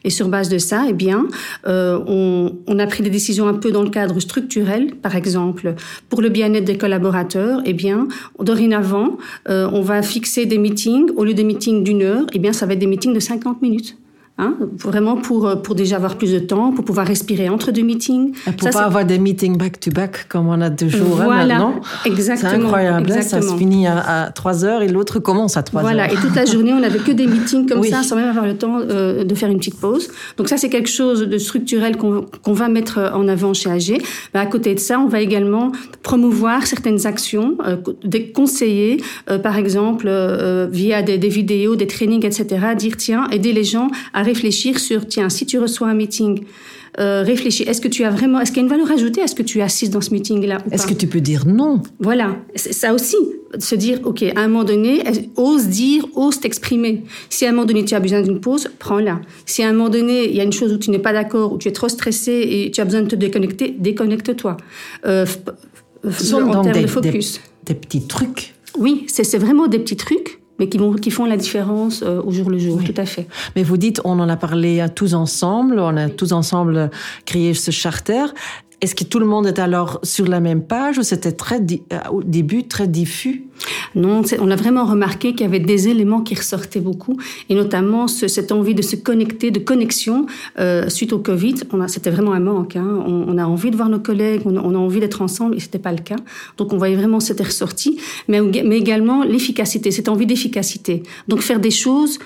Et 0.03 0.09
sur 0.09 0.29
base 0.29 0.49
de 0.49 0.57
ça, 0.57 0.85
eh 0.87 0.93
bien, 0.93 1.27
euh, 1.67 1.99
on, 2.07 2.57
on, 2.67 2.79
a 2.79 2.87
pris 2.87 3.03
des 3.03 3.09
décisions 3.09 3.47
un 3.47 3.53
peu 3.53 3.71
dans 3.71 3.83
le 3.83 3.89
cadre 3.89 4.19
structurel. 4.19 4.95
Par 4.95 5.15
exemple, 5.15 5.75
pour 6.09 6.21
le 6.21 6.29
bien-être 6.29 6.65
des 6.65 6.77
collaborateurs, 6.77 7.61
eh 7.65 7.73
bien, 7.73 8.07
dorénavant, 8.39 9.17
euh, 9.49 9.69
on 9.71 9.81
va 9.81 10.01
fixer 10.01 10.45
des 10.45 10.57
meetings. 10.57 11.11
Au 11.15 11.25
lieu 11.25 11.33
des 11.33 11.43
meetings 11.43 11.83
d'une 11.83 12.03
heure, 12.03 12.25
eh 12.33 12.39
bien, 12.39 12.53
ça 12.53 12.65
va 12.65 12.73
être 12.73 12.79
des 12.79 12.87
meetings 12.87 13.13
de 13.13 13.19
50 13.19 13.61
minutes. 13.61 13.97
Hein, 14.41 14.55
vraiment 14.75 15.17
pour, 15.17 15.45
euh, 15.45 15.55
pour 15.55 15.75
déjà 15.75 15.97
avoir 15.97 16.15
plus 16.15 16.33
de 16.33 16.39
temps, 16.39 16.71
pour 16.71 16.83
pouvoir 16.83 17.05
respirer 17.05 17.47
entre 17.47 17.71
deux 17.71 17.83
meetings. 17.83 18.33
Et 18.47 18.51
pour 18.53 18.71
pas 18.71 18.85
avoir 18.85 19.05
des 19.05 19.19
meetings 19.19 19.55
back-to-back 19.55 20.27
comme 20.29 20.47
on 20.47 20.59
a 20.61 20.71
deux 20.71 20.89
jours 20.89 21.21
hein, 21.21 21.25
voilà, 21.25 21.59
maintenant. 21.59 21.81
Exactement. 22.05 22.49
C'est 22.49 22.57
incroyable, 22.57 23.11
hein, 23.11 23.21
ça 23.21 23.39
se 23.39 23.55
finit 23.55 23.85
à, 23.85 24.31
3 24.33 24.65
heures 24.65 24.81
et 24.81 24.87
l'autre 24.87 25.19
commence 25.19 25.57
à 25.57 25.61
3 25.61 25.81
voilà, 25.81 26.05
heures. 26.05 26.09
Voilà, 26.09 26.19
et 26.19 26.25
toute 26.25 26.35
la 26.35 26.45
journée, 26.45 26.73
on 26.73 26.79
n'avait 26.79 26.97
que 26.97 27.11
des 27.11 27.27
meetings 27.27 27.69
comme 27.69 27.83
ça, 27.83 28.01
sans 28.01 28.15
même 28.15 28.29
avoir 28.29 28.47
le 28.47 28.57
temps 28.57 28.79
euh, 28.79 29.23
de 29.23 29.35
faire 29.35 29.47
une 29.51 29.59
petite 29.59 29.79
pause. 29.79 30.09
Donc 30.37 30.49
ça, 30.49 30.57
c'est 30.57 30.69
quelque 30.69 30.89
chose 30.89 31.19
de 31.21 31.37
structurel 31.37 31.97
qu'on 31.97 32.53
va 32.53 32.67
mettre 32.67 33.11
en 33.13 33.27
avant 33.27 33.53
chez 33.53 33.69
AG. 33.69 34.01
Mais 34.33 34.39
à 34.39 34.47
côté 34.47 34.73
de 34.73 34.79
ça, 34.79 34.99
on 34.99 35.07
va 35.07 35.21
également 35.21 35.71
promouvoir 36.01 36.65
certaines 36.65 37.05
actions, 37.05 37.57
euh, 37.67 37.77
des 38.03 38.31
conseillers, 38.31 39.03
par 39.43 39.57
exemple, 39.57 40.09
via 40.71 41.03
des, 41.03 41.19
des 41.19 41.29
vidéos, 41.29 41.75
des 41.75 41.85
trainings, 41.85 42.25
etc., 42.25 42.47
dire, 42.75 42.97
tiens, 42.97 43.27
aider 43.29 43.53
les 43.53 43.63
gens 43.63 43.89
à 44.15 44.23
réfléchir 44.31 44.79
sur, 44.79 45.07
tiens, 45.07 45.29
si 45.29 45.45
tu 45.45 45.59
reçois 45.59 45.87
un 45.87 45.93
meeting, 45.93 46.43
euh, 46.99 47.23
réfléchis, 47.23 47.63
est-ce 47.63 47.79
que 47.79 47.87
tu 47.87 48.03
as 48.03 48.09
vraiment, 48.09 48.39
est-ce 48.41 48.51
qu'il 48.51 48.57
y 48.57 48.63
a 48.63 48.63
une 48.63 48.69
valeur 48.69 48.91
ajoutée 48.91 49.21
Est-ce 49.21 49.35
que 49.35 49.43
tu 49.43 49.61
assises 49.61 49.89
dans 49.89 50.01
ce 50.01 50.11
meeting-là 50.11 50.57
Est-ce 50.71 50.87
que 50.87 50.93
tu 50.93 51.07
peux 51.07 51.21
dire 51.21 51.47
non? 51.47 51.81
Voilà, 51.99 52.37
ça 52.55 52.93
aussi, 52.93 53.15
se 53.57 53.75
dire, 53.75 53.99
ok, 54.03 54.23
à 54.23 54.41
un 54.41 54.47
moment 54.49 54.65
donné, 54.65 55.01
ose 55.37 55.67
dire, 55.67 56.05
ose 56.15 56.39
t'exprimer. 56.41 57.03
Si 57.29 57.45
à 57.45 57.49
un 57.49 57.51
moment 57.53 57.65
donné 57.65 57.85
tu 57.85 57.95
as 57.95 57.99
besoin 58.01 58.21
d'une 58.21 58.41
pause, 58.41 58.69
prends-la. 58.79 59.21
Si 59.45 59.63
à 59.63 59.69
un 59.69 59.73
moment 59.73 59.89
donné 59.89 60.29
il 60.29 60.35
y 60.35 60.41
a 60.41 60.43
une 60.43 60.51
chose 60.51 60.73
où 60.73 60.77
tu 60.77 60.89
n'es 60.91 60.99
pas 60.99 61.13
d'accord, 61.13 61.53
où 61.53 61.57
tu 61.57 61.69
es 61.69 61.71
trop 61.71 61.89
stressé 61.89 62.31
et 62.31 62.71
tu 62.71 62.81
as 62.81 62.85
besoin 62.85 63.03
de 63.03 63.07
te 63.07 63.15
déconnecter, 63.15 63.73
déconnecte-toi. 63.77 64.57
Euh, 65.05 65.25
en 66.03 66.63
termes 66.63 66.81
de 66.81 66.87
focus. 66.87 67.39
Des, 67.65 67.73
des 67.73 67.79
petits 67.79 68.05
trucs. 68.07 68.53
Oui, 68.77 69.05
c'est 69.07 69.37
vraiment 69.37 69.67
des 69.67 69.79
petits 69.79 69.97
trucs 69.97 70.40
mais 70.61 70.69
qui, 70.69 70.77
vont, 70.77 70.93
qui 70.93 71.09
font 71.09 71.25
la 71.25 71.37
différence 71.37 72.03
euh, 72.03 72.21
au 72.23 72.31
jour 72.31 72.51
le 72.51 72.59
jour, 72.59 72.83
tout 72.83 72.93
à 72.95 73.05
fait. 73.05 73.27
Mais 73.55 73.63
vous 73.63 73.77
dites, 73.77 73.99
on 74.05 74.19
en 74.19 74.29
a 74.29 74.37
parlé 74.37 74.79
à 74.79 74.89
tous 74.89 75.15
ensemble, 75.15 75.79
on 75.79 75.97
a 75.97 76.07
tous 76.07 76.33
ensemble 76.33 76.91
créé 77.25 77.55
ce 77.55 77.71
charter. 77.71 78.25
Est-ce 78.81 78.95
que 78.95 79.03
tout 79.03 79.19
le 79.19 79.27
monde 79.27 79.45
est 79.45 79.59
alors 79.59 79.99
sur 80.01 80.27
la 80.27 80.39
même 80.39 80.63
page 80.63 80.97
ou 80.97 81.03
c'était 81.03 81.31
très 81.31 81.59
euh, 81.59 81.97
au 82.11 82.23
début 82.23 82.67
très 82.67 82.87
diffus? 82.87 83.45
Non, 83.93 84.23
on 84.39 84.49
a 84.49 84.55
vraiment 84.55 84.85
remarqué 84.85 85.33
qu'il 85.33 85.41
y 85.41 85.49
avait 85.49 85.59
des 85.59 85.87
éléments 85.87 86.21
qui 86.21 86.33
ressortaient 86.33 86.79
beaucoup, 86.79 87.17
et 87.49 87.53
notamment 87.53 88.07
cette 88.07 88.51
envie 88.51 88.73
de 88.73 88.81
se 88.81 88.95
connecter, 88.95 89.51
de 89.51 89.59
connexion 89.59 90.25
euh, 90.59 90.89
suite 90.89 91.13
au 91.13 91.19
Covid. 91.19 91.55
C'était 91.87 92.09
vraiment 92.09 92.33
un 92.33 92.39
manque. 92.39 92.75
Hein. 92.75 93.03
On, 93.05 93.37
a 93.37 93.45
envie 93.45 93.69
de 93.69 93.75
voir 93.75 93.89
nos 93.89 93.99
collègues, 93.99 94.41
on, 94.45 94.57
a 94.57 94.77
envie 94.77 94.99
d'être 94.99 95.21
ensemble, 95.21 95.57
et 95.57 95.59
c'était 95.59 95.79
pas 95.79 95.91
le 95.91 95.99
cas. 95.99 96.15
Donc 96.57 96.73
on 96.73 96.77
voyait 96.77 96.95
vraiment 96.95 97.19
c'était 97.19 97.43
ressorti, 97.43 97.99
mais, 98.27 98.41
mais 98.41 98.77
également 98.77 99.23
l'efficacité, 99.23 99.91
cette 99.91 100.09
envie 100.09 100.25
d'efficacité. 100.25 101.03
Donc 101.27 101.41
faire 101.41 101.59
des 101.59 101.71
choses 101.71 102.17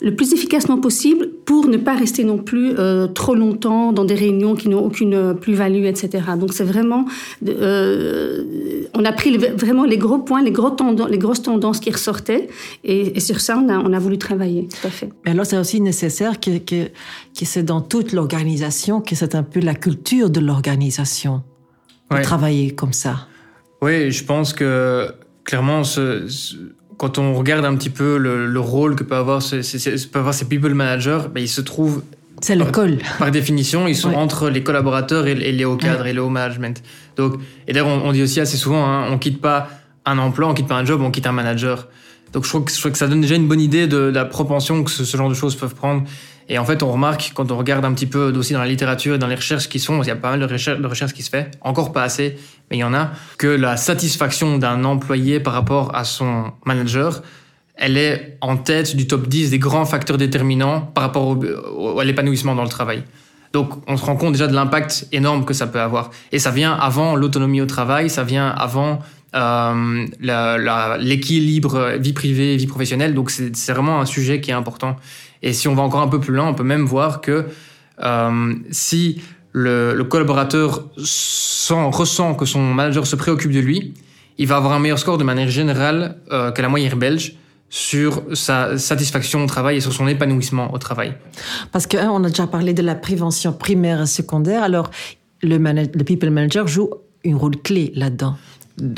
le 0.00 0.14
plus 0.14 0.32
efficacement 0.34 0.78
possible 0.78 1.30
pour 1.46 1.68
ne 1.68 1.78
pas 1.78 1.94
rester 1.94 2.22
non 2.24 2.36
plus 2.38 2.74
euh, 2.78 3.06
trop 3.06 3.34
longtemps 3.34 3.92
dans 3.92 4.04
des 4.04 4.14
réunions 4.14 4.54
qui 4.54 4.68
n'ont 4.68 4.84
aucune 4.84 5.14
euh, 5.14 5.34
plus-value, 5.34 5.84
etc. 5.84 6.22
Donc 6.38 6.52
c'est 6.52 6.64
vraiment, 6.64 7.06
euh, 7.48 8.84
on 8.94 9.04
a 9.04 9.12
pris 9.12 9.38
vraiment 9.38 9.84
les 9.84 9.96
gros 9.96 10.18
points, 10.18 10.42
les, 10.42 10.50
gros 10.50 10.70
tendances, 10.70 11.08
les 11.08 11.18
grosses 11.18 11.42
tendances 11.42 11.80
qui 11.80 11.90
ressortaient, 11.90 12.48
et, 12.84 13.18
sur 13.20 13.40
ça 13.40 13.58
on 13.58 13.68
a, 13.70 13.78
on 13.78 13.92
a, 13.92 13.98
voulu 13.98 14.18
travailler, 14.18 14.68
tout 14.68 14.86
à 14.86 14.90
fait. 14.90 15.08
Mais 15.24 15.30
alors 15.30 15.46
c'est 15.46 15.58
aussi 15.58 15.80
nécessaire 15.80 16.40
que, 16.40 16.58
que, 16.58 16.84
que 17.38 17.44
c'est 17.44 17.62
dans 17.62 17.80
toute 17.80 18.12
l'organisation, 18.12 19.00
que 19.00 19.14
c'est 19.14 19.34
un 19.34 19.42
peu 19.42 19.60
la 19.60 19.74
culture 19.74 20.28
de 20.28 20.40
l'organisation, 20.40 21.42
de 22.10 22.22
travailler 22.22 22.72
comme 22.72 22.92
ça. 22.92 23.28
Oui, 23.80 24.10
je 24.10 24.24
pense 24.24 24.52
que 24.52 25.08
clairement 25.44 25.84
ce 25.84 26.26
quand 26.96 27.18
on 27.18 27.34
regarde 27.34 27.64
un 27.64 27.76
petit 27.76 27.90
peu 27.90 28.16
le, 28.16 28.60
rôle 28.60 28.96
que 28.96 29.04
peut 29.04 29.16
avoir, 29.16 29.42
ces, 29.42 29.60
peut 30.10 30.18
avoir 30.18 30.34
ces 30.34 30.46
people 30.46 30.74
managers, 30.74 31.22
ben, 31.32 31.40
ils 31.40 31.48
se 31.48 31.60
trouvent. 31.60 32.02
C'est 32.40 32.56
le 32.56 32.66
col. 32.66 32.98
Par 33.18 33.30
définition, 33.30 33.86
ils 33.86 33.96
sont 33.96 34.12
entre 34.12 34.50
les 34.50 34.62
collaborateurs 34.62 35.26
et, 35.26 35.34
les 35.34 35.64
hauts 35.64 35.76
cadres 35.76 36.06
et 36.06 36.12
le 36.12 36.22
haut 36.22 36.28
management. 36.28 36.82
Donc, 37.16 37.34
et 37.66 37.72
d'ailleurs, 37.72 37.88
on, 37.88 38.12
dit 38.12 38.22
aussi 38.22 38.40
assez 38.40 38.56
souvent, 38.56 38.84
hein, 38.84 39.08
on 39.10 39.18
quitte 39.18 39.40
pas 39.40 39.68
un 40.04 40.18
emploi, 40.18 40.48
on 40.48 40.54
quitte 40.54 40.68
pas 40.68 40.76
un 40.76 40.84
job, 40.84 41.00
on 41.02 41.10
quitte 41.10 41.26
un 41.26 41.32
manager. 41.32 41.88
Donc, 42.32 42.44
je 42.44 42.50
trouve 42.50 42.64
que, 42.64 42.72
je 42.72 42.78
trouve 42.78 42.92
que 42.92 42.98
ça 42.98 43.08
donne 43.08 43.22
déjà 43.22 43.36
une 43.36 43.48
bonne 43.48 43.60
idée 43.60 43.86
de, 43.86 43.96
la 43.96 44.26
propension 44.26 44.84
que 44.84 44.90
ce, 44.90 45.04
ce, 45.04 45.16
genre 45.16 45.30
de 45.30 45.34
choses 45.34 45.54
peuvent 45.54 45.74
prendre. 45.74 46.04
Et 46.48 46.58
en 46.58 46.64
fait, 46.64 46.82
on 46.82 46.92
remarque, 46.92 47.32
quand 47.34 47.50
on 47.50 47.58
regarde 47.58 47.84
un 47.84 47.92
petit 47.92 48.06
peu 48.06 48.32
aussi 48.36 48.52
dans 48.52 48.60
la 48.60 48.66
littérature 48.66 49.16
et 49.16 49.18
dans 49.18 49.26
les 49.26 49.34
recherches 49.34 49.68
qui 49.68 49.80
sont, 49.80 50.02
il 50.02 50.06
y 50.06 50.10
a 50.10 50.16
pas 50.16 50.30
mal 50.30 50.40
de 50.40 50.86
recherches, 50.86 51.12
qui 51.12 51.22
se 51.22 51.30
fait, 51.30 51.50
encore 51.60 51.92
pas 51.92 52.04
assez, 52.04 52.36
mais 52.70 52.76
il 52.76 52.80
y 52.80 52.84
en 52.84 52.94
a, 52.94 53.10
que 53.38 53.48
la 53.48 53.76
satisfaction 53.76 54.58
d'un 54.58 54.84
employé 54.84 55.40
par 55.40 55.54
rapport 55.54 55.94
à 55.94 56.04
son 56.04 56.52
manager 56.64 57.22
elle 57.76 57.98
est 57.98 58.38
en 58.40 58.56
tête 58.56 58.96
du 58.96 59.06
top 59.06 59.28
10 59.28 59.50
des 59.50 59.58
grands 59.58 59.84
facteurs 59.84 60.16
déterminants 60.16 60.80
par 60.80 61.04
rapport 61.04 61.36
à 62.00 62.04
l'épanouissement 62.04 62.54
dans 62.54 62.62
le 62.62 62.68
travail. 62.68 63.04
Donc 63.52 63.70
on 63.86 63.96
se 63.96 64.04
rend 64.04 64.16
compte 64.16 64.32
déjà 64.32 64.46
de 64.46 64.54
l'impact 64.54 65.06
énorme 65.12 65.44
que 65.44 65.54
ça 65.54 65.66
peut 65.66 65.80
avoir. 65.80 66.10
Et 66.32 66.38
ça 66.38 66.50
vient 66.50 66.72
avant 66.72 67.16
l'autonomie 67.16 67.60
au 67.60 67.66
travail, 67.66 68.10
ça 68.10 68.24
vient 68.24 68.48
avant 68.48 69.00
euh, 69.34 70.06
l'équilibre 70.98 71.96
vie 71.98 72.12
privée, 72.12 72.56
vie 72.56 72.66
professionnelle. 72.66 73.14
Donc 73.14 73.30
c'est 73.30 73.72
vraiment 73.72 74.00
un 74.00 74.06
sujet 74.06 74.40
qui 74.40 74.50
est 74.50 74.54
important. 74.54 74.96
Et 75.42 75.52
si 75.52 75.68
on 75.68 75.74
va 75.74 75.82
encore 75.82 76.00
un 76.00 76.08
peu 76.08 76.20
plus 76.20 76.34
loin, 76.34 76.48
on 76.48 76.54
peut 76.54 76.64
même 76.64 76.84
voir 76.84 77.20
que 77.20 77.46
euh, 78.02 78.54
si 78.70 79.22
le, 79.52 79.94
le 79.94 80.04
collaborateur 80.04 80.88
sent, 80.96 81.90
ressent 81.92 82.34
que 82.34 82.44
son 82.44 82.60
manager 82.60 83.06
se 83.06 83.16
préoccupe 83.16 83.52
de 83.52 83.60
lui, 83.60 83.94
il 84.38 84.46
va 84.46 84.56
avoir 84.56 84.72
un 84.72 84.78
meilleur 84.78 84.98
score 84.98 85.18
de 85.18 85.24
manière 85.24 85.48
générale 85.48 86.16
euh, 86.30 86.50
que 86.50 86.60
la 86.62 86.68
moyenne 86.68 86.98
belge 86.98 87.36
sur 87.68 88.22
sa 88.34 88.78
satisfaction 88.78 89.42
au 89.42 89.46
travail 89.46 89.78
et 89.78 89.80
sur 89.80 89.92
son 89.92 90.06
épanouissement 90.06 90.72
au 90.72 90.78
travail. 90.78 91.14
Parce 91.72 91.86
que 91.86 91.96
on 91.96 92.22
a 92.24 92.28
déjà 92.28 92.46
parlé 92.46 92.74
de 92.74 92.82
la 92.82 92.94
prévention 92.94 93.52
primaire 93.52 94.02
et 94.02 94.06
secondaire, 94.06 94.62
alors 94.62 94.90
le, 95.42 95.56
le 95.58 96.04
people 96.04 96.30
manager 96.30 96.68
joue 96.68 96.90
un 97.26 97.36
rôle 97.36 97.56
clé 97.56 97.92
là-dedans. 97.94 98.36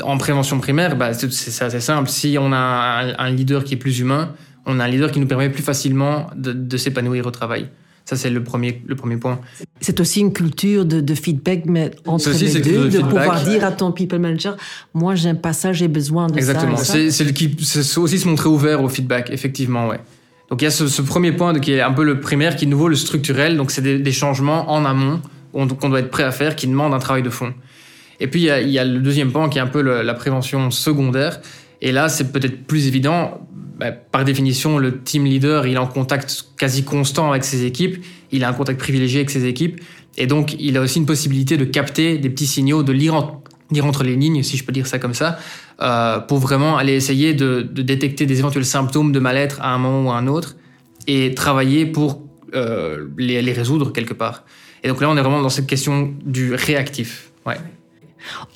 En 0.03 0.17
prévention 0.17 0.59
primaire, 0.59 0.97
bah, 0.97 1.13
c'est 1.13 1.63
assez 1.63 1.79
simple. 1.79 2.09
Si 2.09 2.37
on 2.39 2.51
a 2.51 2.57
un, 2.57 3.17
un, 3.17 3.29
leader 3.31 3.63
qui 3.63 3.75
est 3.75 3.77
plus 3.77 3.99
humain, 3.99 4.33
on 4.69 4.79
a 4.79 4.85
un 4.85 4.87
leader 4.87 5.11
qui 5.11 5.19
nous 5.19 5.27
permet 5.27 5.49
plus 5.49 5.63
facilement 5.63 6.27
de, 6.35 6.53
de 6.53 6.77
s'épanouir 6.77 7.25
au 7.25 7.31
travail. 7.31 7.69
Ça, 8.05 8.15
c'est 8.15 8.31
le 8.31 8.43
premier, 8.43 8.81
le 8.87 8.95
premier 8.95 9.17
point. 9.17 9.39
C'est 9.81 9.99
aussi 9.99 10.21
une 10.21 10.33
culture 10.33 10.83
de, 10.83 10.99
de 10.99 11.13
feedback, 11.13 11.65
mais 11.65 11.91
entre 12.07 12.31
les 12.31 12.59
deux, 12.59 12.89
de, 12.89 12.97
de 12.97 13.03
pouvoir 13.03 13.43
dire 13.43 13.63
à 13.63 13.71
ton 13.71 13.91
people 13.91 14.17
manager, 14.17 14.57
moi, 14.95 15.13
j'aime 15.13 15.39
pas 15.39 15.53
ça, 15.53 15.73
j'ai 15.73 15.87
besoin 15.87 16.25
de 16.25 16.35
Exactement. 16.35 16.75
ça. 16.77 16.97
Exactement. 16.97 17.59
C'est 17.61 17.97
aussi 17.99 18.17
se 18.17 18.27
montrer 18.27 18.49
ouvert 18.49 18.83
au 18.83 18.89
feedback, 18.89 19.29
effectivement, 19.29 19.87
ouais. 19.89 19.99
Donc 20.49 20.61
il 20.61 20.65
y 20.65 20.67
a 20.67 20.71
ce, 20.71 20.87
ce, 20.87 21.01
premier 21.03 21.31
point 21.31 21.53
qui 21.59 21.73
est 21.73 21.81
un 21.81 21.91
peu 21.91 22.03
le 22.03 22.19
primaire, 22.19 22.55
qui 22.55 22.65
est 22.65 22.67
nouveau 22.67 22.87
le 22.87 22.95
structurel. 22.95 23.55
Donc 23.55 23.69
c'est 23.69 23.83
des, 23.83 23.99
des, 23.99 24.11
changements 24.11 24.71
en 24.71 24.83
amont 24.85 25.21
qu'on 25.53 25.89
doit 25.89 25.99
être 25.99 26.09
prêt 26.09 26.23
à 26.23 26.31
faire, 26.31 26.55
qui 26.55 26.65
demandent 26.67 26.93
un 26.93 26.99
travail 26.99 27.21
de 27.21 27.29
fond. 27.29 27.53
Et 28.19 28.27
puis 28.27 28.41
il 28.41 28.45
y 28.45 28.49
a, 28.49 28.59
il 28.61 28.69
y 28.69 28.79
a 28.79 28.85
le 28.85 28.99
deuxième 28.99 29.31
point 29.31 29.47
qui 29.49 29.59
est 29.59 29.61
un 29.61 29.67
peu 29.67 29.81
le, 29.81 30.01
la 30.01 30.13
prévention 30.15 30.71
secondaire. 30.71 31.39
Et 31.81 31.91
là, 31.91 32.09
c'est 32.09 32.31
peut-être 32.31 32.65
plus 32.65 32.87
évident 32.87 33.47
bah, 33.79 33.91
par 33.91 34.25
définition, 34.25 34.77
le 34.77 34.99
team 34.99 35.25
leader, 35.25 35.65
il 35.65 35.75
est 35.75 35.77
en 35.77 35.87
contact 35.87 36.47
quasi 36.57 36.83
constant 36.83 37.29
avec 37.29 37.45
ses 37.45 37.63
équipes, 37.65 38.03
il 38.31 38.43
a 38.43 38.49
un 38.49 38.53
contact 38.53 38.77
privilégié 38.77 39.19
avec 39.19 39.29
ses 39.29 39.45
équipes, 39.45 39.79
et 40.17 40.27
donc 40.27 40.55
il 40.59 40.75
a 40.75 40.81
aussi 40.81 40.99
une 40.99 41.05
possibilité 41.05 41.55
de 41.55 41.63
capter 41.63 42.17
des 42.17 42.29
petits 42.29 42.45
signaux, 42.45 42.83
de 42.83 42.91
lire, 42.91 43.15
entre 43.15 44.03
les 44.03 44.17
lignes, 44.17 44.43
si 44.43 44.57
je 44.57 44.65
peux 44.65 44.73
dire 44.73 44.85
ça 44.85 44.99
comme 44.99 45.13
ça, 45.13 45.39
euh, 45.81 46.19
pour 46.19 46.39
vraiment 46.39 46.77
aller 46.77 46.93
essayer 46.93 47.33
de, 47.33 47.61
de, 47.61 47.81
détecter 47.81 48.25
des 48.25 48.39
éventuels 48.39 48.65
symptômes 48.65 49.13
de 49.13 49.19
mal-être 49.19 49.61
à 49.61 49.73
un 49.73 49.77
moment 49.77 50.09
ou 50.09 50.11
à 50.11 50.17
un 50.17 50.27
autre, 50.27 50.57
et 51.07 51.33
travailler 51.33 51.85
pour 51.85 52.21
euh, 52.53 53.07
les, 53.17 53.41
les 53.41 53.53
résoudre 53.53 53.93
quelque 53.93 54.13
part. 54.13 54.43
Et 54.83 54.89
donc 54.89 54.99
là, 54.99 55.09
on 55.09 55.15
est 55.15 55.21
vraiment 55.21 55.41
dans 55.41 55.49
cette 55.49 55.67
question 55.67 56.13
du 56.25 56.53
réactif. 56.53 57.31
Ouais. 57.45 57.57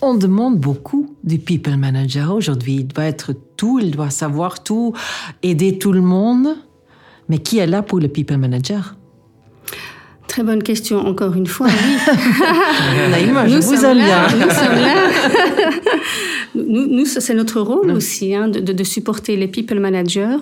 On 0.02 0.16
demande 0.16 0.60
beaucoup 0.60 1.16
du 1.24 1.38
people 1.38 1.78
manager 1.78 2.34
aujourd'hui. 2.34 2.76
Il 2.76 2.88
doit 2.88 3.06
être 3.06 3.34
tout, 3.58 3.80
il 3.80 3.92
doit 3.92 4.10
savoir 4.10 4.64
tout, 4.64 4.94
aider 5.42 5.78
tout 5.78 5.92
le 5.92 6.02
monde. 6.02 6.56
Mais 7.30 7.38
qui 7.38 7.58
est 7.58 7.68
là 7.68 7.82
pour 7.82 8.00
le 8.00 8.08
people 8.08 8.38
manager? 8.38 8.96
Très 10.28 10.44
bonne 10.44 10.64
question, 10.64 10.98
encore 10.98 11.36
une 11.36 11.48
fois. 11.48 11.68
Oui. 11.68 12.14
Naïma, 13.12 13.48
je 13.48 13.56
nous 13.56 13.62
vous 13.62 13.86
aime 13.86 13.98
bien. 13.98 14.28
Nous 14.30 14.50
sommes 14.50 14.76
là. 14.76 15.12
nous, 16.56 16.88
nous 16.88 17.06
c'est 17.06 17.34
notre 17.34 17.62
rôle 17.62 17.92
aussi 17.92 18.34
hein, 18.34 18.48
de, 18.48 18.60
de, 18.60 18.84
supporter 18.84 19.36
les 19.36 19.48
people 19.48 19.80
managers. 19.80 20.38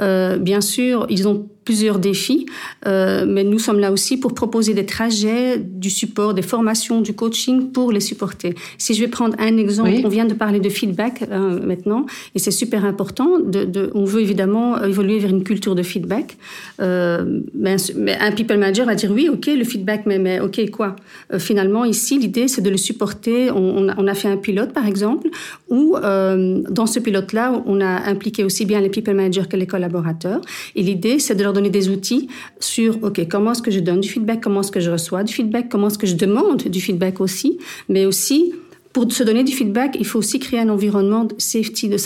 Euh, 0.00 0.36
bien 0.38 0.60
sûr, 0.60 1.06
ils 1.10 1.28
ont 1.28 1.48
plusieurs 1.66 1.98
défis, 1.98 2.46
euh, 2.86 3.26
mais 3.28 3.44
nous 3.44 3.58
sommes 3.58 3.80
là 3.80 3.90
aussi 3.92 4.16
pour 4.16 4.32
proposer 4.34 4.72
des 4.72 4.86
trajets, 4.86 5.58
du 5.58 5.90
support, 5.90 6.32
des 6.32 6.40
formations, 6.42 7.00
du 7.02 7.12
coaching 7.12 7.72
pour 7.72 7.90
les 7.90 8.00
supporter. 8.00 8.54
Si 8.78 8.94
je 8.94 9.00
vais 9.00 9.08
prendre 9.08 9.34
un 9.38 9.56
exemple, 9.58 9.90
oui. 9.90 10.02
on 10.04 10.08
vient 10.08 10.24
de 10.24 10.32
parler 10.32 10.60
de 10.60 10.68
feedback 10.68 11.24
euh, 11.30 11.60
maintenant, 11.60 12.06
et 12.34 12.38
c'est 12.38 12.52
super 12.52 12.84
important. 12.84 13.40
De, 13.40 13.64
de, 13.64 13.90
on 13.94 14.04
veut 14.04 14.22
évidemment 14.22 14.82
évoluer 14.82 15.18
vers 15.18 15.30
une 15.30 15.42
culture 15.42 15.74
de 15.74 15.82
feedback. 15.82 16.38
Euh, 16.80 17.40
mais, 17.52 17.76
mais, 17.96 18.16
un 18.20 18.30
people 18.30 18.58
manager 18.58 18.86
va 18.86 18.94
dire 18.94 19.10
oui, 19.10 19.28
ok, 19.28 19.46
le 19.46 19.64
feedback, 19.64 20.06
mais, 20.06 20.20
mais 20.20 20.38
ok 20.38 20.70
quoi? 20.70 20.94
Euh, 21.32 21.40
Finalement, 21.40 21.84
ici, 21.84 22.16
l'idée 22.16 22.46
c'est 22.46 22.62
de 22.62 22.70
le 22.70 22.76
supporter. 22.76 23.50
On, 23.50 23.78
on, 23.78 23.88
a, 23.88 23.94
on, 23.98 24.06
a, 24.06 24.14
fait 24.14 24.28
un 24.28 24.36
pilote 24.36 24.72
par 24.72 24.86
exemple, 24.86 25.28
où 25.68 25.96
dans 25.96 26.86
ce 26.86 27.00
pilote-là, 27.00 27.62
on 27.66 27.80
a 27.80 28.08
impliqué 28.08 28.44
aussi 28.44 28.64
bien 28.64 28.80
les 28.80 28.88
people 28.88 29.14
managers 29.14 29.48
que 29.50 29.56
les 29.56 29.66
collaborateurs. 29.66 30.40
Et 30.76 30.82
l'idée 30.82 31.18
c'est 31.18 31.34
de 31.34 31.42
leur 31.42 31.55
donner 31.56 31.70
des 31.70 31.88
outils 31.88 32.28
sur, 32.60 33.02
OK, 33.02 33.26
comment 33.28 33.52
est-ce 33.52 33.62
que 33.62 33.70
je 33.70 33.80
donne 33.80 34.00
du 34.00 34.08
feedback, 34.08 34.40
comment 34.40 34.60
est-ce 34.60 34.72
que 34.72 34.80
je 34.80 34.90
reçois 34.90 35.24
du 35.24 35.32
feedback, 35.32 35.68
comment 35.68 35.88
est-ce 35.88 35.98
que 35.98 36.06
je 36.06 36.14
demande 36.14 36.62
du 36.62 36.80
feedback 36.80 37.20
aussi, 37.20 37.58
mais 37.88 38.06
aussi 38.06 38.52
pour 38.96 39.12
se 39.12 39.22
donner 39.22 39.44
du 39.44 39.52
feedback, 39.52 39.94
il 40.00 40.06
faut 40.06 40.18
aussi 40.18 40.38
créer 40.38 40.60
un 40.60 40.70
environnement 40.70 41.24
de 41.24 41.34
safety, 41.36 41.90
de 41.90 41.98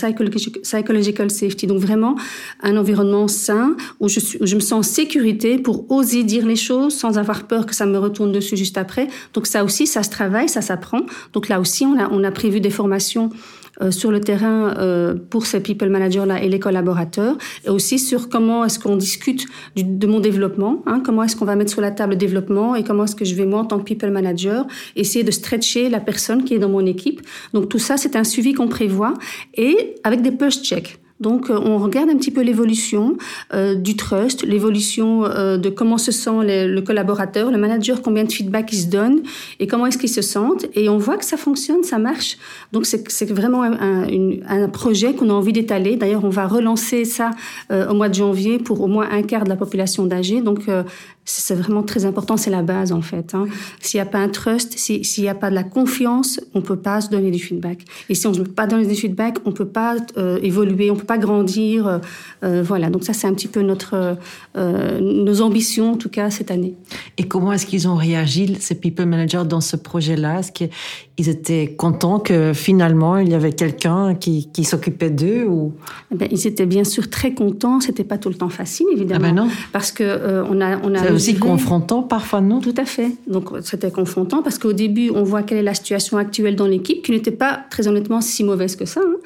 psychological 0.61 1.31
safety. 1.31 1.65
Donc 1.65 1.79
vraiment 1.79 2.17
un 2.61 2.75
environnement 2.75 3.29
sain 3.29 3.77
où 4.01 4.09
je, 4.09 4.19
je 4.41 4.55
me 4.55 4.59
sens 4.59 4.73
en 4.73 4.83
sécurité 4.83 5.57
pour 5.57 5.89
oser 5.89 6.23
dire 6.23 6.45
les 6.45 6.57
choses 6.57 6.93
sans 6.93 7.17
avoir 7.17 7.47
peur 7.47 7.65
que 7.65 7.73
ça 7.73 7.85
me 7.85 7.97
retourne 7.97 8.33
dessus 8.33 8.57
juste 8.57 8.77
après. 8.77 9.07
Donc 9.33 9.47
ça 9.47 9.63
aussi, 9.63 9.87
ça 9.87 10.03
se 10.03 10.09
travaille, 10.09 10.49
ça 10.49 10.61
s'apprend. 10.61 11.03
Donc 11.31 11.47
là 11.47 11.61
aussi, 11.61 11.85
on 11.85 11.97
a, 11.97 12.09
on 12.11 12.25
a 12.25 12.31
prévu 12.31 12.59
des 12.59 12.69
formations 12.69 13.29
sur 13.89 14.11
le 14.11 14.19
terrain 14.19 14.75
euh, 14.77 15.15
pour 15.15 15.45
ces 15.47 15.59
people 15.59 15.89
managers 15.89 16.25
là 16.27 16.43
et 16.43 16.49
les 16.49 16.59
collaborateurs 16.59 17.37
et 17.65 17.69
aussi 17.69 17.97
sur 17.97 18.29
comment 18.29 18.63
est-ce 18.63 18.77
qu'on 18.77 18.97
discute 18.97 19.47
du, 19.75 19.83
de 19.83 20.07
mon 20.07 20.19
développement 20.19 20.83
hein, 20.85 21.01
comment 21.03 21.23
est-ce 21.23 21.35
qu'on 21.35 21.45
va 21.45 21.55
mettre 21.55 21.71
sur 21.71 21.81
la 21.81 21.89
table 21.89 22.11
le 22.11 22.17
développement 22.17 22.75
et 22.75 22.83
comment 22.83 23.05
est-ce 23.05 23.15
que 23.15 23.25
je 23.25 23.33
vais 23.33 23.45
moi 23.45 23.61
en 23.61 23.65
tant 23.65 23.79
que 23.79 23.83
people 23.83 24.11
manager 24.11 24.67
essayer 24.95 25.23
de 25.23 25.31
stretcher 25.31 25.89
la 25.89 25.99
personne 25.99 26.43
qui 26.43 26.53
est 26.53 26.59
dans 26.59 26.69
mon 26.69 26.85
équipe. 26.85 27.21
Donc 27.53 27.69
tout 27.69 27.79
ça 27.79 27.97
c'est 27.97 28.15
un 28.15 28.23
suivi 28.23 28.53
qu'on 28.53 28.67
prévoit 28.67 29.13
et 29.55 29.95
avec 30.03 30.21
des 30.21 30.31
push 30.31 30.61
checks 30.61 31.00
donc, 31.21 31.49
on 31.49 31.77
regarde 31.77 32.09
un 32.09 32.17
petit 32.17 32.31
peu 32.31 32.41
l'évolution 32.41 33.15
euh, 33.53 33.75
du 33.75 33.95
trust, 33.95 34.43
l'évolution 34.43 35.25
euh, 35.25 35.57
de 35.57 35.69
comment 35.69 35.99
se 35.99 36.11
sent 36.11 36.43
les, 36.43 36.67
le 36.67 36.81
collaborateur, 36.81 37.51
le 37.51 37.57
manager, 37.59 38.01
combien 38.01 38.23
de 38.23 38.31
feedback 38.31 38.73
il 38.73 38.79
se 38.79 38.87
donne 38.87 39.21
et 39.59 39.67
comment 39.67 39.85
est-ce 39.85 39.99
qu'ils 39.99 40.09
se 40.09 40.23
sentent. 40.23 40.65
Et 40.73 40.89
on 40.89 40.97
voit 40.97 41.17
que 41.17 41.25
ça 41.25 41.37
fonctionne, 41.37 41.83
ça 41.83 41.99
marche. 41.99 42.37
Donc, 42.71 42.85
c'est 42.85 43.31
vraiment 43.31 43.61
un, 43.63 44.67
projet 44.71 45.13
qu'on 45.13 45.29
a 45.29 45.33
envie 45.33 45.53
d'étaler. 45.53 45.95
D'ailleurs, 45.95 46.23
on 46.23 46.29
va 46.29 46.47
relancer 46.47 47.05
ça 47.05 47.31
euh, 47.71 47.87
au 47.89 47.93
mois 47.93 48.09
de 48.09 48.15
janvier 48.15 48.57
pour 48.57 48.81
au 48.81 48.87
moins 48.87 49.07
un 49.11 49.21
quart 49.21 49.43
de 49.43 49.49
la 49.49 49.55
population 49.55 50.05
d'âgés. 50.05 50.41
Donc, 50.41 50.69
euh, 50.69 50.83
c'est 51.23 51.55
vraiment 51.55 51.83
très 51.83 52.05
important, 52.05 52.35
c'est 52.35 52.49
la 52.49 52.63
base 52.63 52.91
en 52.91 53.01
fait. 53.01 53.33
Hein. 53.35 53.45
S'il 53.79 53.99
n'y 53.99 54.01
a 54.01 54.05
pas 54.05 54.17
un 54.17 54.29
trust, 54.29 54.77
s'il 54.77 55.23
n'y 55.23 55.29
a 55.29 55.35
pas 55.35 55.49
de 55.49 55.55
la 55.55 55.63
confiance, 55.63 56.39
on 56.53 56.61
peut 56.61 56.77
pas 56.77 57.01
se 57.01 57.09
donner 57.09 57.31
du 57.31 57.39
feedback. 57.39 57.85
Et 58.09 58.15
si 58.15 58.27
on 58.27 58.31
ne 58.31 58.37
peut 58.37 58.51
pas 58.51 58.67
donner 58.67 58.85
du 58.85 58.95
feedback, 58.95 59.37
on 59.45 59.51
peut 59.51 59.67
pas 59.67 59.95
euh, 60.17 60.39
évoluer, 60.41 60.89
pas 61.11 61.17
grandir. 61.17 61.99
Euh, 62.43 62.63
voilà, 62.63 62.89
donc 62.89 63.03
ça 63.03 63.11
c'est 63.11 63.27
un 63.27 63.33
petit 63.33 63.49
peu 63.49 63.61
notre 63.61 64.17
euh, 64.57 64.99
nos 65.01 65.41
ambitions 65.41 65.91
en 65.91 65.97
tout 65.97 66.07
cas 66.07 66.29
cette 66.29 66.51
année. 66.51 66.73
Et 67.17 67.23
comment 67.23 67.51
est-ce 67.51 67.65
qu'ils 67.65 67.85
ont 67.89 67.95
réagi 67.95 68.55
ces 68.59 68.75
people 68.75 69.05
managers 69.05 69.43
dans 69.45 69.59
ce 69.59 69.75
projet-là? 69.75 70.39
Est-ce 70.39 70.53
qu'ils 70.53 71.29
étaient 71.29 71.75
contents 71.77 72.19
que 72.19 72.53
finalement 72.53 73.17
il 73.17 73.29
y 73.29 73.33
avait 73.33 73.51
quelqu'un 73.51 74.15
qui, 74.15 74.49
qui 74.53 74.63
s'occupait 74.63 75.09
d'eux 75.09 75.43
ou? 75.43 75.73
Eh 76.13 76.15
ben, 76.15 76.29
Ils 76.31 76.47
étaient 76.47 76.65
bien 76.65 76.85
sûr 76.85 77.09
très 77.09 77.33
contents. 77.33 77.81
C'était 77.81 78.05
pas 78.05 78.17
tout 78.17 78.29
le 78.29 78.35
temps 78.35 78.49
facile 78.61 78.87
évidemment, 78.93 79.27
ah 79.29 79.33
ben 79.33 79.43
non. 79.43 79.49
parce 79.73 79.91
que 79.91 80.03
euh, 80.03 80.45
on 80.49 80.61
a 80.61 80.79
on 80.83 80.95
a 80.95 80.99
c'est 81.03 81.11
aussi 81.11 81.35
confrontant 81.35 82.03
parfois, 82.03 82.39
non? 82.39 82.61
Tout 82.61 82.75
à 82.77 82.85
fait. 82.85 83.11
Donc 83.27 83.49
c'était 83.63 83.91
confrontant 83.91 84.41
parce 84.41 84.57
qu'au 84.57 84.73
début, 84.73 85.11
on 85.13 85.23
voit 85.23 85.43
quelle 85.43 85.57
est 85.57 85.69
la 85.73 85.73
situation 85.73 86.17
actuelle 86.17 86.55
dans 86.55 86.67
l'équipe, 86.67 87.03
qui 87.03 87.11
n'était 87.11 87.37
pas 87.45 87.59
très 87.69 87.89
honnêtement 87.89 88.21
si 88.21 88.45
mauvaise 88.45 88.77
que 88.77 88.85
ça. 88.85 89.01
Hein. 89.01 89.17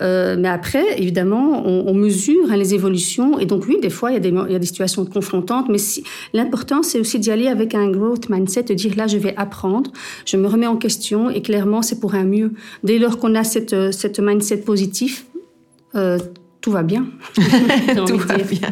Euh, 0.00 0.36
mais 0.38 0.48
après, 0.48 0.84
évidemment, 0.98 1.33
on, 1.36 1.94
mesure 1.94 2.50
hein, 2.50 2.56
les 2.56 2.74
évolutions. 2.74 3.38
Et 3.38 3.46
donc 3.46 3.64
oui, 3.68 3.78
des 3.80 3.90
fois, 3.90 4.10
il 4.10 4.14
y 4.14 4.54
a 4.54 4.58
des, 4.58 4.66
situations 4.66 5.04
confrontantes. 5.04 5.68
Mais 5.68 5.78
l'important, 6.32 6.82
c'est 6.82 6.98
aussi 7.00 7.18
d'y 7.18 7.30
aller 7.30 7.48
avec 7.48 7.74
un 7.74 7.90
growth 7.90 8.28
mindset, 8.28 8.64
de 8.64 8.74
dire 8.74 8.94
là, 8.96 9.06
je 9.06 9.18
vais 9.18 9.34
apprendre, 9.36 9.90
je 10.24 10.36
me 10.36 10.46
remets 10.46 10.66
en 10.66 10.76
question 10.76 11.30
et 11.30 11.42
clairement, 11.42 11.82
c'est 11.82 12.00
pour 12.00 12.14
un 12.14 12.24
mieux. 12.24 12.52
Dès 12.82 12.98
lors 12.98 13.18
qu'on 13.18 13.34
a 13.34 13.44
cette, 13.44 13.92
cette 13.92 14.20
mindset 14.20 14.58
positif, 14.58 15.26
euh, 15.94 16.18
tout 16.64 16.70
va 16.70 16.82
bien. 16.82 17.04
tout 18.06 18.16
va 18.16 18.38
bien. 18.38 18.70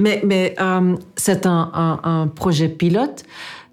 Mais, 0.00 0.20
mais 0.24 0.56
euh, 0.60 0.96
c'est 1.14 1.46
un, 1.46 1.70
un, 1.72 2.00
un, 2.02 2.26
projet 2.26 2.68
pilote. 2.68 3.22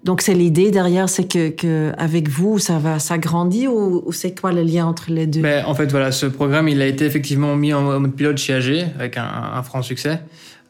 Donc 0.04 0.22
c'est 0.22 0.34
l'idée 0.34 0.70
derrière, 0.70 1.08
c'est 1.08 1.26
que, 1.26 1.48
que, 1.48 1.90
avec 1.98 2.28
vous, 2.28 2.60
ça 2.60 2.78
va 2.78 3.00
s'agrandir 3.00 3.74
ou, 3.74 4.04
ou 4.06 4.12
c'est 4.12 4.40
quoi 4.40 4.52
le 4.52 4.62
lien 4.62 4.86
entre 4.86 5.10
les 5.10 5.26
deux? 5.26 5.40
Ben, 5.40 5.64
En 5.66 5.74
fait, 5.74 5.90
voilà, 5.90 6.12
ce 6.12 6.26
programme, 6.26 6.68
il 6.68 6.80
a 6.80 6.86
été 6.86 7.04
effectivement 7.04 7.56
mis 7.56 7.74
en 7.74 7.98
mode 7.98 8.14
pilote 8.14 8.38
chez 8.38 8.54
AG 8.54 8.90
avec 8.96 9.16
un, 9.16 9.28
un 9.54 9.62
franc 9.64 9.82
succès. 9.82 10.20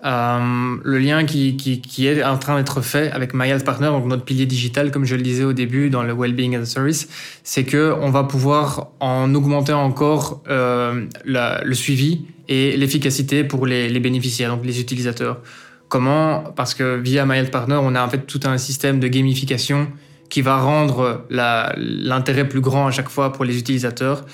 Euh, 0.02 0.76
le 0.83 0.99
lien 0.99 1.26
qui, 1.26 1.59
qui, 1.59 1.83
qui, 1.83 2.07
est 2.07 2.25
en 2.25 2.38
train 2.38 2.57
d'être 2.57 2.80
fait 2.80 3.11
avec 3.11 3.35
My 3.35 3.50
Health 3.50 3.64
Partner, 3.64 3.88
donc 3.88 4.07
notre 4.07 4.25
pilier 4.25 4.47
digital, 4.47 4.90
comme 4.90 5.04
je 5.04 5.14
le 5.14 5.23
disais 5.23 5.45
au 5.45 5.52
début 5.52 5.90
dans 5.90 6.04
le 6.04 6.14
Wellbeing 6.14 6.57
as 6.57 6.61
a 6.61 6.64
Service, 6.64 7.09
c'est 7.42 7.64
que 7.64 7.95
on 8.00 8.09
va 8.09 8.25
pouvoir 8.25 8.92
en 9.00 9.35
augmenter 9.35 9.75
encore 9.75 10.40
euh, 10.49 11.04
la, 11.26 11.62
le 11.64 11.75
suivi 11.75 12.25
et 12.49 12.76
l'efficacité 12.76 13.45
pour 13.45 13.67
les, 13.67 14.00
bénéficiaires, 14.00 14.55
donc 14.55 14.64
les 14.64 14.81
utilisateurs. 14.81 15.43
Comment? 15.88 16.45
Parce 16.57 16.75
que 16.75 16.97
via 16.97 17.25
My 17.26 17.37
Health 17.37 17.50
Partner, 17.50 17.78
on 17.81 17.95
a 17.95 18.05
en 18.05 18.09
fait 18.09 18.26
tout 18.26 18.40
un 18.45 18.59
système 18.59 19.00
de 19.00 19.09
gamification 19.09 19.88
qui 20.28 20.43
va 20.43 20.59
rendre 20.59 21.25
l'intérêt 21.31 22.47
plus 22.49 22.61
grand 22.61 22.87
à 22.87 22.90
chaque 22.90 23.09
fois 23.09 23.33
pour 23.33 23.45
les 23.45 23.59
utilisateurs. 23.59 24.25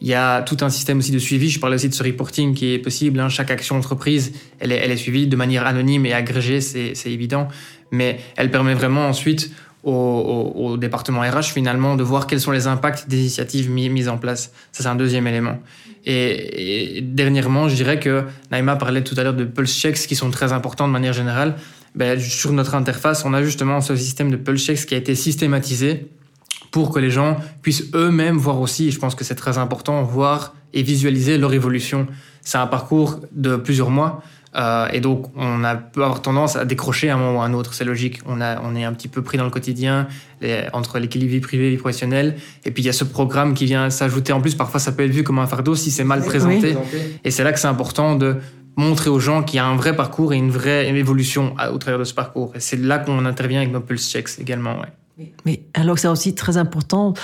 Il 0.00 0.08
y 0.08 0.14
a 0.14 0.42
tout 0.42 0.56
un 0.62 0.70
système 0.70 0.98
aussi 0.98 1.12
de 1.12 1.18
suivi. 1.18 1.50
Je 1.50 1.60
parlais 1.60 1.74
aussi 1.74 1.88
de 1.88 1.94
ce 1.94 2.02
reporting 2.02 2.54
qui 2.54 2.72
est 2.72 2.78
possible. 2.78 3.20
Hein. 3.20 3.28
Chaque 3.28 3.50
action 3.50 3.76
entreprise, 3.76 4.32
elle 4.58 4.72
est 4.72 4.96
suivie 4.96 5.26
de 5.26 5.36
manière 5.36 5.66
anonyme 5.66 6.06
et 6.06 6.14
agrégée, 6.14 6.60
c'est 6.60 6.94
évident. 7.06 7.48
Mais 7.90 8.20
elle 8.36 8.50
permet 8.50 8.74
vraiment 8.74 9.08
ensuite 9.08 9.50
au, 9.82 10.76
département 10.76 11.20
RH 11.20 11.52
finalement 11.54 11.96
de 11.96 12.02
voir 12.02 12.26
quels 12.26 12.40
sont 12.40 12.50
les 12.50 12.66
impacts 12.66 13.08
des 13.08 13.18
initiatives 13.18 13.70
mises 13.70 14.08
en 14.08 14.18
place. 14.18 14.52
Ça, 14.72 14.82
c'est 14.82 14.88
un 14.88 14.94
deuxième 14.94 15.26
élément. 15.26 15.58
Et, 16.06 16.98
et, 16.98 17.00
dernièrement, 17.00 17.68
je 17.68 17.74
dirais 17.74 17.98
que 17.98 18.24
Naïma 18.50 18.76
parlait 18.76 19.02
tout 19.02 19.14
à 19.18 19.22
l'heure 19.22 19.34
de 19.34 19.44
pulse 19.44 19.74
checks 19.74 20.06
qui 20.06 20.16
sont 20.16 20.30
très 20.30 20.52
importants 20.52 20.86
de 20.86 20.92
manière 20.92 21.12
générale. 21.12 21.56
Ben, 21.94 22.20
sur 22.20 22.52
notre 22.52 22.74
interface, 22.74 23.24
on 23.24 23.34
a 23.34 23.42
justement 23.42 23.80
ce 23.80 23.96
système 23.96 24.30
de 24.30 24.36
pulse 24.36 24.64
checks 24.64 24.86
qui 24.86 24.94
a 24.94 24.98
été 24.98 25.14
systématisé 25.14 26.08
pour 26.70 26.92
que 26.92 26.98
les 27.00 27.10
gens 27.10 27.36
puissent 27.62 27.86
eux-mêmes 27.94 28.36
voir 28.36 28.60
aussi, 28.60 28.88
et 28.88 28.90
je 28.90 28.98
pense 28.98 29.14
que 29.14 29.24
c'est 29.24 29.34
très 29.34 29.58
important, 29.58 30.02
voir 30.02 30.54
et 30.72 30.82
visualiser 30.82 31.36
leur 31.36 31.52
évolution. 31.52 32.06
C'est 32.42 32.58
un 32.58 32.66
parcours 32.66 33.20
de 33.32 33.56
plusieurs 33.56 33.90
mois. 33.90 34.22
Euh, 34.56 34.88
et 34.92 35.00
donc, 35.00 35.26
on 35.36 35.62
a 35.62 35.76
peut 35.76 36.02
avoir 36.02 36.22
tendance 36.22 36.56
à 36.56 36.64
décrocher 36.64 37.10
à 37.10 37.14
un 37.14 37.18
moment 37.18 37.38
ou 37.38 37.42
à 37.42 37.44
un 37.44 37.52
autre. 37.52 37.74
C'est 37.74 37.84
logique. 37.84 38.20
On, 38.26 38.40
a, 38.40 38.60
on 38.62 38.74
est 38.74 38.84
un 38.84 38.92
petit 38.92 39.08
peu 39.08 39.22
pris 39.22 39.38
dans 39.38 39.44
le 39.44 39.50
quotidien 39.50 40.08
les, 40.40 40.64
entre 40.72 40.98
l'équilibre 40.98 41.30
vie 41.30 41.40
privée 41.40 41.68
et 41.68 41.70
vie 41.70 41.76
professionnelle. 41.76 42.36
Et 42.64 42.70
puis, 42.70 42.82
il 42.82 42.86
y 42.86 42.88
a 42.88 42.92
ce 42.92 43.04
programme 43.04 43.54
qui 43.54 43.64
vient 43.64 43.90
s'ajouter. 43.90 44.32
En 44.32 44.40
plus, 44.40 44.54
parfois, 44.54 44.80
ça 44.80 44.92
peut 44.92 45.04
être 45.04 45.12
vu 45.12 45.22
comme 45.22 45.38
un 45.38 45.46
fardeau 45.46 45.74
si 45.74 45.90
c'est 45.90 46.04
mal 46.04 46.22
présenté. 46.24 46.76
Oui. 46.76 47.00
Et 47.24 47.30
c'est 47.30 47.44
là 47.44 47.52
que 47.52 47.60
c'est 47.60 47.68
important 47.68 48.16
de 48.16 48.36
montrer 48.76 49.10
aux 49.10 49.20
gens 49.20 49.42
qu'il 49.42 49.56
y 49.56 49.60
a 49.60 49.66
un 49.66 49.76
vrai 49.76 49.94
parcours 49.94 50.32
et 50.32 50.36
une 50.36 50.50
vraie 50.50 50.88
évolution 50.88 51.54
au 51.72 51.78
travers 51.78 51.98
de 51.98 52.04
ce 52.04 52.14
parcours. 52.14 52.52
Et 52.54 52.60
c'est 52.60 52.78
là 52.78 52.98
qu'on 52.98 53.24
intervient 53.26 53.60
avec 53.60 53.72
nos 53.72 53.80
Pulse 53.80 54.08
Checks 54.10 54.38
également. 54.40 54.78
Ouais. 54.80 54.86
Mais 55.44 55.62
alors 55.74 55.98
c'est 55.98 56.08
aussi 56.08 56.34
très 56.34 56.56
important 56.56 57.14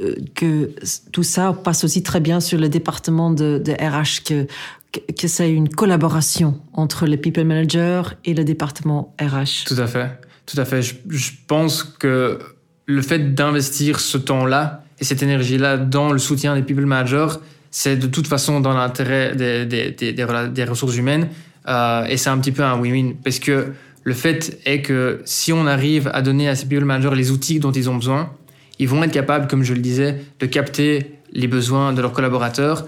euh, 0.00 0.14
que 0.34 0.70
tout 1.12 1.22
ça 1.22 1.52
passe 1.52 1.84
aussi 1.84 2.02
très 2.02 2.20
bien 2.20 2.40
sur 2.40 2.58
le 2.58 2.68
département 2.68 3.30
de, 3.30 3.60
de 3.64 3.72
RH, 3.72 4.24
que, 4.24 4.46
que, 4.92 5.42
ait 5.42 5.52
une 5.52 5.68
collaboration 5.68 6.60
entre 6.72 7.06
le 7.06 7.16
people 7.16 7.44
manager 7.44 8.14
et 8.24 8.34
le 8.34 8.44
département 8.44 9.14
RH. 9.20 9.64
Tout 9.66 9.78
à 9.78 9.86
fait, 9.86 10.10
tout 10.46 10.60
à 10.60 10.64
fait. 10.64 10.82
Je, 10.82 11.30
pense 11.46 11.82
que 11.84 12.38
le 12.86 13.02
fait 13.02 13.34
d'investir 13.34 14.00
ce 14.00 14.18
temps-là 14.18 14.84
et 14.98 15.04
cette 15.04 15.22
énergie-là 15.22 15.76
dans 15.76 16.12
le 16.12 16.18
soutien 16.18 16.54
des 16.54 16.62
people 16.62 16.86
managers, 16.86 17.38
c'est 17.70 17.96
de 17.96 18.06
toute 18.06 18.26
façon 18.26 18.60
dans 18.60 18.72
l'intérêt 18.72 19.34
des, 19.36 20.64
ressources 20.68 20.96
humaines 20.96 21.28
euh, 21.68 22.04
et 22.06 22.16
c'est 22.16 22.30
un 22.30 22.38
petit 22.38 22.52
peu 22.52 22.64
un 22.64 22.78
win-win 22.78 23.14
parce 23.22 23.38
que 23.38 23.72
le 24.02 24.14
fait 24.14 24.58
est 24.64 24.82
que 24.82 25.20
si 25.24 25.52
on 25.52 25.66
arrive 25.66 26.10
à 26.12 26.22
donner 26.22 26.48
à 26.48 26.54
ces 26.54 26.66
people 26.66 26.84
managers 26.84 27.14
les 27.14 27.30
outils 27.30 27.60
dont 27.60 27.72
ils 27.72 27.88
ont 27.90 27.96
besoin, 27.96 28.32
ils 28.78 28.88
vont 28.88 29.02
être 29.02 29.12
capables, 29.12 29.46
comme 29.46 29.62
je 29.62 29.74
le 29.74 29.80
disais, 29.80 30.16
de 30.40 30.46
capter 30.46 31.18
les 31.32 31.46
besoins 31.46 31.92
de 31.92 32.00
leurs 32.00 32.12
collaborateurs 32.12 32.86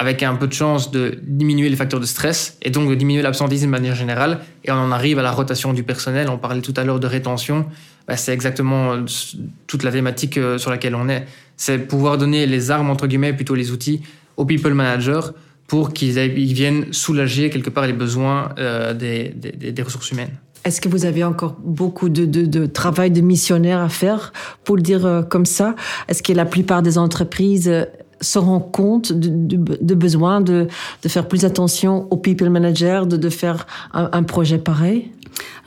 avec 0.00 0.22
un 0.22 0.34
peu 0.34 0.46
de 0.46 0.52
chance 0.54 0.90
de 0.90 1.18
diminuer 1.22 1.68
les 1.68 1.76
facteurs 1.76 2.00
de 2.00 2.06
stress 2.06 2.56
et 2.62 2.70
donc 2.70 2.88
de 2.88 2.94
diminuer 2.94 3.20
l'absentisme 3.20 3.66
de 3.66 3.70
manière 3.70 3.94
générale. 3.94 4.40
Et 4.64 4.70
on 4.70 4.74
en 4.74 4.92
arrive 4.92 5.18
à 5.18 5.22
la 5.22 5.30
rotation 5.30 5.74
du 5.74 5.82
personnel. 5.82 6.30
On 6.30 6.38
parlait 6.38 6.62
tout 6.62 6.72
à 6.78 6.84
l'heure 6.84 7.00
de 7.00 7.06
rétention. 7.06 7.66
Bah, 8.08 8.16
c'est 8.16 8.32
exactement 8.32 9.04
toute 9.66 9.82
la 9.82 9.92
thématique 9.92 10.38
euh, 10.38 10.56
sur 10.56 10.70
laquelle 10.70 10.94
on 10.94 11.10
est. 11.10 11.26
C'est 11.58 11.78
pouvoir 11.78 12.16
donner 12.16 12.46
les 12.46 12.70
armes, 12.70 12.88
entre 12.88 13.06
guillemets, 13.06 13.34
plutôt 13.34 13.54
les 13.54 13.72
outils 13.72 14.00
aux 14.38 14.46
people 14.46 14.72
managers 14.72 15.20
pour 15.66 15.92
qu'ils 15.92 16.14
viennent 16.54 16.92
soulager 16.92 17.50
quelque 17.50 17.68
part 17.68 17.86
les 17.86 17.92
besoins 17.92 18.54
euh, 18.58 18.94
des, 18.94 19.28
des, 19.28 19.82
ressources 19.82 20.10
humaines. 20.12 20.32
Est-ce 20.64 20.80
que 20.80 20.88
vous 20.88 21.04
avez 21.04 21.24
encore 21.24 21.56
beaucoup 21.62 22.08
de, 22.08 22.24
de, 22.24 22.46
de, 22.46 22.64
travail 22.64 23.10
de 23.10 23.20
missionnaire 23.20 23.80
à 23.80 23.90
faire, 23.90 24.32
pour 24.64 24.76
le 24.76 24.82
dire 24.82 25.04
euh, 25.04 25.22
comme 25.22 25.46
ça? 25.46 25.76
Est-ce 26.08 26.22
que 26.22 26.32
la 26.32 26.46
plupart 26.46 26.82
des 26.82 26.96
entreprises 26.96 27.68
euh, 27.68 27.84
se 28.20 28.38
rendent 28.38 28.70
compte 28.72 29.12
de, 29.12 29.56
de 29.56 29.94
besoin 29.94 30.40
de, 30.40 30.68
faire 31.06 31.28
plus 31.28 31.44
attention 31.44 32.06
aux 32.10 32.16
people 32.16 32.50
managers, 32.50 33.02
de, 33.06 33.28
faire 33.28 33.66
un, 33.92 34.10
un 34.12 34.22
projet 34.22 34.58
pareil? 34.58 35.10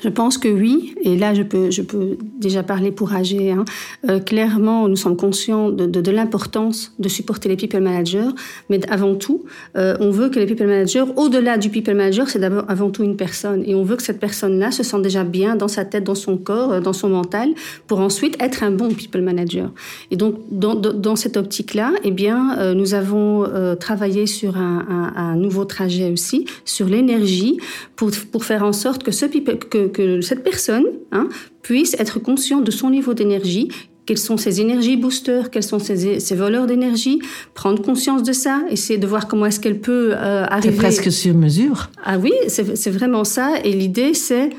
Je 0.04 0.10
pense 0.10 0.38
que 0.38 0.49
oui, 0.49 0.93
et 1.02 1.15
là 1.17 1.34
je 1.34 1.43
peux, 1.43 1.71
je 1.71 1.82
peux 1.82 2.17
déjà 2.38 2.62
parler 2.62 2.91
pour 2.91 3.13
AG. 3.13 3.34
Hein. 3.34 3.63
Euh, 4.10 4.19
clairement, 4.19 4.88
nous 4.88 4.95
sommes 4.95 5.15
conscients 5.15 5.69
de, 5.69 5.86
de, 5.86 6.12
l'importance 6.12 6.93
de 6.99 7.08
supporter 7.08 7.47
les 7.47 7.56
people 7.56 7.80
managers, 7.80 8.30
mais 8.69 8.80
avant 8.89 9.15
tout, 9.15 9.45
euh, 9.78 9.95
on 10.02 10.12
veut 10.12 10.30
que 10.30 10.39
les 10.39 10.45
people 10.45 10.67
managers, 10.67 11.06
au-delà 11.15 11.58
du 11.58 11.69
people 11.69 11.95
manager, 11.95 12.30
c'est 12.30 12.39
d'abord 12.39 12.65
avant 12.67 12.89
tout 12.89 13.04
une 13.04 13.15
personne, 13.15 13.63
et 13.65 13.76
on 13.76 13.84
veut 13.84 13.95
que 13.95 14.04
cette 14.04 14.19
personne-là 14.19 14.71
se 14.71 14.84
sente 14.84 15.02
déjà 15.04 15.23
bien 15.23 15.56
dans 15.56 15.69
sa 15.69 15.86
tête, 15.86 16.04
dans 16.04 16.15
son 16.15 16.38
corps, 16.38 16.73
euh, 16.73 16.82
dans 16.82 16.93
son 16.93 17.10
mental, 17.10 17.49
pour 17.88 17.99
ensuite 17.99 18.36
être 18.41 18.63
un 18.63 18.71
bon 18.71 18.89
people 18.89 19.21
manager. 19.21 19.71
Et 20.12 20.17
donc, 20.17 20.36
dans, 20.52 20.76
dans 20.76 21.15
cette 21.15 21.38
optique-là, 21.38 21.93
eh 22.04 22.12
bien, 22.12 22.73
nous 22.73 22.93
avons 22.93 23.45
travaillé 23.80 24.26
sur 24.26 24.58
un, 24.58 24.86
un, 24.89 25.13
un, 25.15 25.36
nouveau 25.36 25.65
trajet 25.65 26.12
aussi, 26.12 26.45
sur 26.65 26.88
l'énergie, 26.88 27.58
pour, 27.95 28.12
pour 28.32 28.43
faire 28.43 28.63
en 28.63 28.73
sorte 28.73 29.04
que 29.04 29.12
ce 29.12 29.26
people, 29.26 29.58
que, 29.69 29.88
que 29.88 30.21
cette 30.21 30.43
personne 30.43 30.86
hein, 31.12 31.30
puisse 31.62 31.95
être 31.99 32.19
consciente 32.19 32.63
de 32.63 32.71
son 32.71 32.89
niveau 32.89 33.13
d'énergie, 33.13 33.69
quelles 34.06 34.17
sont 34.17 34.38
ses 34.38 34.60
énergies 34.60 34.97
boosters, 34.97 35.49
quels 35.49 35.63
sont 35.63 35.80
ses, 35.80 36.19
ses 36.19 36.36
voleurs 36.36 36.67
d'énergie, 36.67 37.21
prendre 37.54 37.82
conscience 37.82 38.23
de 38.23 38.34
ça, 38.34 38.62
essayer 38.69 38.99
de 38.99 39.08
voir 39.08 39.28
comment 39.28 39.45
est-ce 39.45 39.60
qu'elle 39.60 39.80
peut 39.80 40.13
euh, 40.13 40.45
arriver. 40.45 40.71
C'est 40.71 40.78
presque 40.78 41.12
sur 41.12 41.34
mesure. 41.34 41.89
Ah 42.04 42.17
oui, 42.17 42.34
c'est 42.47 42.91
vraiment 42.91 43.23
ça. 43.23 43.60
Et 43.63 43.71
l'idée, 43.71 44.13
c'est 44.13 44.49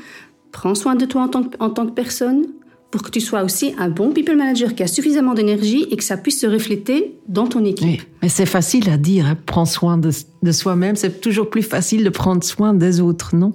prends 0.51 0.73
soin 0.73 0.95
de 0.95 1.05
toi 1.05 1.23
en 1.23 1.27
tant, 1.27 1.43
que, 1.43 1.57
en 1.59 1.69
tant 1.69 1.85
que 1.85 1.91
personne 1.91 2.45
pour 2.95 3.03
que 3.03 3.11
tu 3.11 3.19
sois 3.19 3.43
aussi 3.43 3.73
un 3.77 3.89
bon 3.89 4.11
people 4.11 4.37
manager 4.37 4.73
qui 4.73 4.81
a 4.81 4.87
suffisamment 4.87 5.33
d'énergie 5.33 5.85
et 5.91 5.97
que 5.97 6.03
ça 6.03 6.15
puisse 6.15 6.39
se 6.39 6.47
refléter 6.47 7.15
dans 7.27 7.45
ton 7.45 7.65
équipe. 7.65 7.85
Oui, 7.85 8.01
mais 8.21 8.29
c'est 8.29 8.45
facile 8.45 8.89
à 8.89 8.95
dire, 8.95 9.25
hein, 9.25 9.37
prends 9.45 9.65
soin 9.65 9.97
de, 9.97 10.11
de 10.43 10.51
soi-même. 10.53 10.95
C'est 10.95 11.19
toujours 11.19 11.49
plus 11.49 11.61
facile 11.61 12.05
de 12.05 12.09
prendre 12.09 12.41
soin 12.41 12.73
des 12.73 13.01
autres, 13.01 13.35
non? 13.35 13.51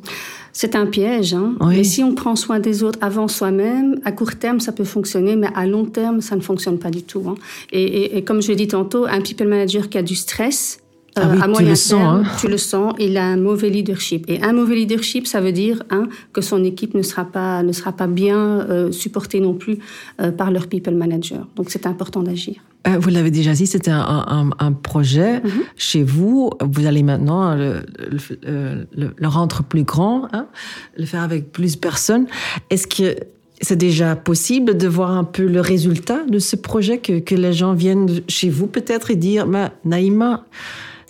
C'est 0.53 0.77
un 0.77 0.85
piège. 0.85 1.33
Hein? 1.33 1.55
Oui. 1.61 1.77
Mais 1.79 1.85
si 1.85 2.05
on 2.05 2.15
prend 2.15 2.37
soin 2.37 2.61
des 2.61 2.83
autres 2.83 2.99
avant 3.01 3.29
soi-même, 3.29 3.99
à 4.05 4.13
court 4.13 4.35
terme, 4.35 4.61
ça 4.61 4.73
peut 4.73 4.85
fonctionner, 4.85 5.37
mais 5.37 5.49
à 5.55 5.65
long 5.65 5.87
terme, 5.87 6.21
ça 6.21 6.37
ne 6.37 6.43
fonctionne 6.43 6.79
pas 6.79 6.91
du 6.91 7.03
tout. 7.03 7.25
Hein? 7.27 7.37
Et, 7.73 7.83
et, 7.83 8.19
et, 8.19 8.25
comme 8.25 8.43
je 8.43 8.49
l'ai 8.49 8.57
dit 8.57 8.69
tantôt, 8.69 9.07
un 9.07 9.23
people 9.23 9.49
manager 9.49 9.89
qui 9.89 9.97
a 9.97 10.03
du 10.03 10.17
stress, 10.17 10.81
ah 11.17 11.23
oui, 11.31 11.39
euh, 11.39 11.41
à 11.41 11.45
tu 11.45 11.51
moyen 11.51 11.71
le 11.71 11.77
terme, 11.77 11.77
sens, 11.77 12.27
hein. 12.27 12.37
tu 12.41 12.49
le 12.49 12.59
sens, 12.59 12.95
il 12.99 13.17
a 13.17 13.25
un 13.25 13.37
mauvais 13.37 13.71
leadership. 13.71 14.25
Et 14.29 14.43
un 14.43 14.53
mauvais 14.53 14.77
leadership, 14.77 15.27
ça 15.27 15.41
veut 15.41 15.53
dire 15.53 15.83
hein, 15.91 16.09
que 16.33 16.41
son 16.41 16.63
équipe 16.65 16.95
ne 16.95 17.03
sera 17.03 17.25
pas, 17.25 17.63
ne 17.63 17.73
sera 17.73 17.93
pas 17.93 18.07
bien 18.07 18.39
euh, 18.39 18.93
supportée 18.93 19.41
non 19.41 19.55
plus 19.55 19.79
euh, 20.21 20.31
par 20.31 20.51
leur 20.51 20.67
people 20.69 20.95
manager. 20.95 21.47
Donc 21.57 21.71
c'est 21.71 21.87
important 21.87 22.23
d'agir. 22.23 22.57
Euh, 22.87 22.97
vous 22.99 23.11
l'avez 23.11 23.31
déjà 23.31 23.53
dit, 23.53 23.67
c'était 23.67 23.91
un, 23.91 24.01
un, 24.01 24.51
un, 24.59 24.73
projet 24.73 25.41
mm 25.41 25.49
-hmm. 25.49 25.63
chez 25.77 26.03
vous. 26.03 26.51
Vous 26.73 26.87
allez 26.87 27.03
maintenant 27.03 27.55
le, 27.55 27.83
le, 28.15 28.87
le, 28.97 29.07
le 29.25 29.29
rendre 29.29 29.63
plus 29.63 29.85
grand, 29.85 30.29
hein, 30.33 30.47
le 30.97 31.05
faire 31.05 31.23
avec 31.23 31.53
plus 31.53 31.75
de 31.75 31.81
personnes. 31.81 32.27
Est-ce 32.71 32.87
que 32.87 33.17
c'est 33.61 33.77
déjà 33.77 34.17
possible 34.17 34.77
de 34.77 34.89
voir 34.89 35.11
un 35.11 35.25
peu 35.25 35.45
le 35.45 35.61
résultat 35.61 36.21
de 36.27 36.39
ce 36.39 36.57
projet, 36.57 36.99
que, 36.99 37.19
que 37.19 37.35
les 37.35 37.53
gens 37.53 37.75
viennent 37.75 38.09
chez 38.29 38.49
vous 38.49 38.67
peut-être 38.67 39.11
et 39.11 39.17
dire, 39.17 39.47
bah, 39.47 39.73
Naïma, 39.85 40.47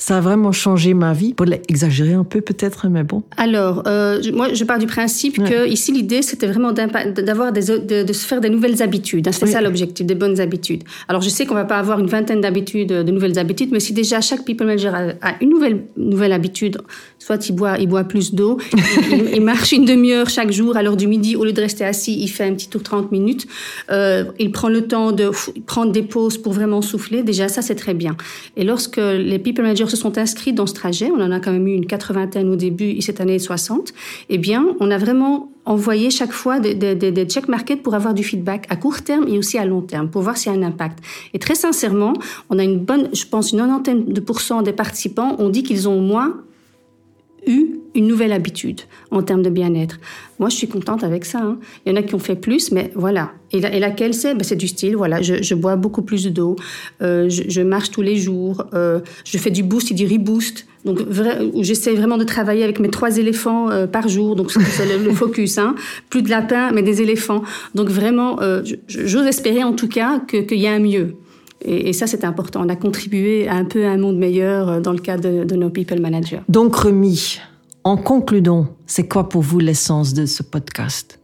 ça 0.01 0.17
a 0.17 0.21
vraiment 0.21 0.51
changé 0.51 0.95
ma 0.95 1.13
vie. 1.13 1.35
Pour 1.35 1.47
exagérer 1.69 2.15
un 2.15 2.25
peu 2.25 2.41
peut-être, 2.41 2.89
mais 2.89 3.05
bon. 3.05 3.23
Alors, 3.37 3.83
euh, 3.87 4.21
moi, 4.33 4.53
je 4.53 4.65
pars 4.65 4.79
du 4.79 4.87
principe 4.87 5.39
ouais. 5.39 5.49
que 5.49 5.69
ici 5.69 5.93
l'idée 5.93 6.23
c'était 6.23 6.47
vraiment 6.47 6.73
d'avoir 6.73 7.53
des 7.53 7.67
de, 7.67 8.03
de, 8.03 8.13
se 8.13 8.27
faire 8.27 8.41
des 8.41 8.49
nouvelles 8.49 8.83
habitudes. 8.83 9.29
Hein, 9.29 9.33
c'est 9.33 9.45
oui. 9.45 9.53
ça 9.53 9.61
l'objectif, 9.61 10.07
des 10.07 10.15
bonnes 10.15 10.41
habitudes. 10.41 10.83
Alors, 11.07 11.21
je 11.21 11.29
sais 11.29 11.45
qu'on 11.45 11.55
va 11.55 11.67
pas 11.67 11.77
avoir 11.77 12.01
une 12.01 12.07
vingtaine 12.07 12.41
d'habitudes, 12.41 12.89
de 12.89 13.11
nouvelles 13.11 13.39
habitudes, 13.39 13.71
mais 13.73 13.81
si 13.81 13.93
déjà 13.93 14.23
chaque 14.23 14.45
people 14.45 14.67
manager 14.67 14.95
a, 14.95 15.01
a 15.21 15.35
une 15.43 15.51
nouvelle 15.51 15.85
nouvelle 15.99 16.33
habitude, 16.33 16.79
soit 17.19 17.49
il 17.49 17.55
boit 17.55 17.79
il 17.79 17.87
boit 17.87 18.05
plus 18.05 18.35
d'eau, 18.35 18.59
il, 19.13 19.35
il, 19.35 19.43
marche 19.43 19.73
une 19.73 19.85
demi-heure 19.85 20.31
chaque 20.31 20.51
jour 20.51 20.77
à 20.79 20.83
l'heure 20.83 20.97
du 20.97 21.07
midi 21.07 21.37
au 21.37 21.45
lieu 21.45 21.53
de 21.53 21.61
rester 21.61 21.85
assis, 21.85 22.19
il 22.19 22.29
fait 22.29 22.45
un 22.45 22.55
petit 22.55 22.71
tour 22.71 22.83
30 22.83 23.13
minutes. 23.13 23.47
Euh, 23.91 24.25
il 24.39 24.51
prend 24.51 24.71
le 24.71 24.87
temps 24.87 25.13
de 25.13 25.31
prendre 25.67 25.93
des 25.93 26.03
pauses 26.03 26.39
pour 26.39 26.55
vraiment 26.55 26.81
souffler. 26.81 27.23
Déjà, 27.23 27.49
ça 27.49 27.61
c'est 27.61 27.75
très 27.75 27.95
bien. 27.95 28.17
Et 28.57 28.65
lorsque 28.65 28.97
les 28.97 29.39
people 29.39 29.63
managers 29.63 29.90
se 29.91 29.97
sont 29.97 30.17
inscrits 30.17 30.53
dans 30.53 30.67
ce 30.67 30.75
trajet, 30.75 31.11
on 31.11 31.21
en 31.21 31.31
a 31.31 31.41
quand 31.41 31.53
même 31.53 31.67
eu 31.69 31.75
une 31.75 31.87
quatre-vingtaine 31.87 32.49
au 32.49 32.57
début 32.57 32.91
et 32.91 33.01
cette 33.01 33.21
année 33.21 33.39
60, 33.39 33.93
eh 34.29 34.39
bien, 34.39 34.67
on 34.81 34.91
a 34.91 34.99
vraiment 34.99 35.51
envoyé 35.67 36.11
chaque 36.11 36.33
fois 36.33 36.59
des, 36.59 37.27
check 37.27 37.49
markets 37.49 37.83
pour 37.83 37.95
avoir 37.95 38.15
du 38.15 38.25
feedback 38.25 38.67
à 38.71 38.77
court 38.77 39.03
terme 39.03 39.29
et 39.29 39.39
aussi 39.39 39.59
à 39.59 39.65
long 39.65 39.83
terme, 39.83 40.09
pour 40.09 40.23
voir 40.23 40.37
s'il 40.37 40.53
y 40.53 40.55
a 40.55 40.59
un 40.59 40.63
impact. 40.63 41.01
Et 41.35 41.39
très 41.39 41.55
sincèrement, 41.55 42.15
on 42.49 42.59
a 42.59 42.65
une 42.65 42.79
bonne, 42.79 43.11
je 43.13 43.27
pense, 43.27 43.53
une 43.53 43.59
nonantaine 43.59 44.05
de 44.07 44.21
pourcents 44.21 44.63
des 44.63 44.73
participants 44.73 45.37
ont 45.39 45.49
dit 45.49 45.63
qu'ils 45.63 45.89
ont 45.89 45.99
au 45.99 46.03
moins 46.03 46.41
eu 47.47 47.81
une 47.95 48.07
nouvelle 48.07 48.33
habitude 48.33 48.83
en 49.11 49.23
termes 49.23 49.43
de 49.43 49.51
bien-être. 49.51 49.99
Moi, 50.39 50.49
je 50.49 50.57
suis 50.57 50.69
contente 50.69 51.03
avec 51.03 51.25
ça. 51.25 51.41
Hein. 51.41 51.59
Il 51.85 51.91
y 51.91 51.93
en 51.93 51.97
a 51.97 52.03
qui 52.03 52.15
ont 52.15 52.21
fait 52.21 52.37
plus, 52.37 52.71
mais 52.71 52.91
voilà. 52.95 53.33
Et, 53.53 53.61
laquelle 53.61 54.15
c'est? 54.15 54.35
Ben, 54.35 54.45
C'est 54.45 54.57
du 54.57 54.69
style, 54.69 54.97
voilà, 54.97 55.21
je, 55.23 55.55
bois 55.55 55.77
beaucoup 55.77 56.03
plus 56.03 56.27
d'eau, 56.29 56.57
euh, 57.03 57.29
je, 57.29 57.61
marche 57.63 57.91
tous 57.91 58.03
les 58.03 58.17
jours, 58.17 58.65
euh, 58.75 59.01
je 59.25 59.39
fais 59.39 59.51
du 59.51 59.63
boost 59.63 59.91
et 59.91 59.95
du 59.95 60.07
reboost. 60.07 60.67
Donc, 60.85 61.01
j'essaie 61.61 61.95
vraiment 61.95 62.17
de 62.17 62.25
travailler 62.25 62.63
avec 62.63 62.81
mes 62.81 62.89
trois 62.89 63.19
éléphants 63.19 63.71
euh, 63.71 63.87
par 63.87 64.09
jour. 64.09 64.37
Donc, 64.37 64.53
c'est 64.53 64.99
le, 64.99 65.13
focus. 65.13 65.59
Hein. 65.59 65.75
Plus 66.09 66.23
de 66.23 66.31
lapins, 66.31 66.71
mais 66.73 66.83
des 66.83 67.03
éléphants. 67.03 67.43
Donc, 67.75 67.89
vraiment, 67.89 68.39
j'ose 68.89 69.27
espérer 69.27 69.65
en 69.65 69.73
tout 69.73 69.89
cas 69.89 70.21
qu'il 70.21 70.61
y 70.61 70.67
a 70.67 70.73
un 70.73 70.79
mieux. 70.79 71.17
Et, 71.63 71.93
ça, 71.93 72.07
c'est 72.07 72.25
important. 72.25 72.63
On 72.65 72.69
a 72.69 72.77
contribué 72.77 73.49
à 73.49 73.55
un 73.55 73.65
peu 73.65 73.85
à 73.85 73.91
un 73.91 73.99
monde 73.99 74.17
meilleur 74.17 74.81
dans 74.81 74.93
le 74.93 74.99
cadre 74.99 75.23
de, 75.23 75.45
de 75.45 75.57
nos 75.57 75.71
people 75.71 76.01
managers. 76.01 76.41
Donc, 76.49 76.75
Remy, 76.75 77.39
en 77.85 77.97
concluant, 77.97 78.69
c'est 78.87 79.09
quoi 79.09 79.29
pour 79.29 79.43
vous 79.43 79.59
l'essence 79.59 80.15
de 80.15 80.27
ce 80.27 80.43
podcast? 80.43 81.21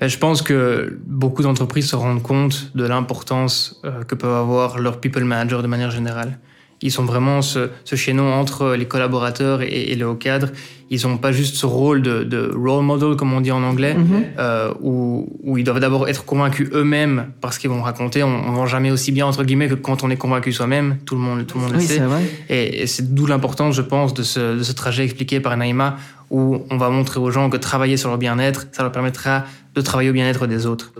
Ben, 0.00 0.08
je 0.08 0.18
pense 0.18 0.42
que 0.42 0.98
beaucoup 1.06 1.42
d'entreprises 1.42 1.88
se 1.88 1.96
rendent 1.96 2.22
compte 2.22 2.72
de 2.74 2.84
l'importance 2.84 3.80
euh, 3.84 4.02
que 4.04 4.14
peuvent 4.14 4.34
avoir 4.34 4.78
leurs 4.78 5.00
people 5.00 5.24
managers 5.24 5.62
de 5.62 5.66
manière 5.66 5.90
générale. 5.90 6.38
Ils 6.84 6.92
sont 6.92 7.04
vraiment 7.04 7.42
ce, 7.42 7.70
chaînon 7.94 8.32
entre 8.32 8.74
les 8.74 8.84
collaborateurs 8.84 9.62
et, 9.62 9.94
le 9.94 10.06
haut 10.06 10.14
cadre. 10.14 10.48
Ils 10.90 11.00
n'ont 11.06 11.16
pas 11.16 11.32
juste 11.32 11.56
ce 11.56 11.64
rôle 11.64 12.02
de, 12.02 12.52
role 12.54 12.84
model, 12.84 13.16
comme 13.16 13.32
on 13.32 13.40
dit 13.40 13.50
en 13.50 13.62
anglais, 13.62 13.94
mhm. 13.94 14.24
euh, 14.38 14.72
où, 14.82 15.26
ils 15.56 15.64
doivent 15.64 15.80
d'abord 15.80 16.08
être 16.08 16.26
convaincus 16.26 16.68
eux-mêmes 16.74 17.32
parce 17.40 17.58
qu'ils 17.58 17.70
vont 17.70 17.80
raconter. 17.80 18.22
On 18.22 18.50
ne 18.50 18.54
vend 18.54 18.66
jamais 18.66 18.90
aussi 18.90 19.10
bien, 19.10 19.24
entre 19.24 19.44
guillemets, 19.44 19.68
que 19.68 19.74
quand 19.74 20.04
on 20.04 20.10
est 20.10 20.16
convaincu 20.16 20.52
soi-même. 20.52 20.98
Tout 21.06 21.14
le 21.14 21.22
monde, 21.22 21.46
tout 21.46 21.58
le, 21.58 21.64
monde 21.64 21.72
le 21.72 21.80
sait. 21.80 22.02
Et, 22.50 22.86
c'est 22.86 23.14
d'où 23.14 23.26
l'importance, 23.26 23.74
je 23.74 23.82
pense, 23.82 24.12
de 24.12 24.22
ce, 24.22 24.58
de 24.58 24.62
ce 24.62 24.72
trajet 24.72 25.04
expliqué 25.04 25.40
par 25.40 25.56
Naïma, 25.56 25.96
où 26.30 26.62
on 26.70 26.76
va 26.76 26.90
montrer 26.90 27.18
aux 27.18 27.30
gens 27.30 27.48
que 27.48 27.56
travailler 27.56 27.96
sur 27.96 28.10
leur 28.10 28.18
bien-être, 28.18 28.66
ça 28.72 28.82
leur 28.82 28.92
permettra 28.92 29.44
de 29.74 29.80
travailler 29.80 30.10
au 30.10 30.12
bien-être 30.12 30.46
des 30.46 30.66
autres. 30.66 30.92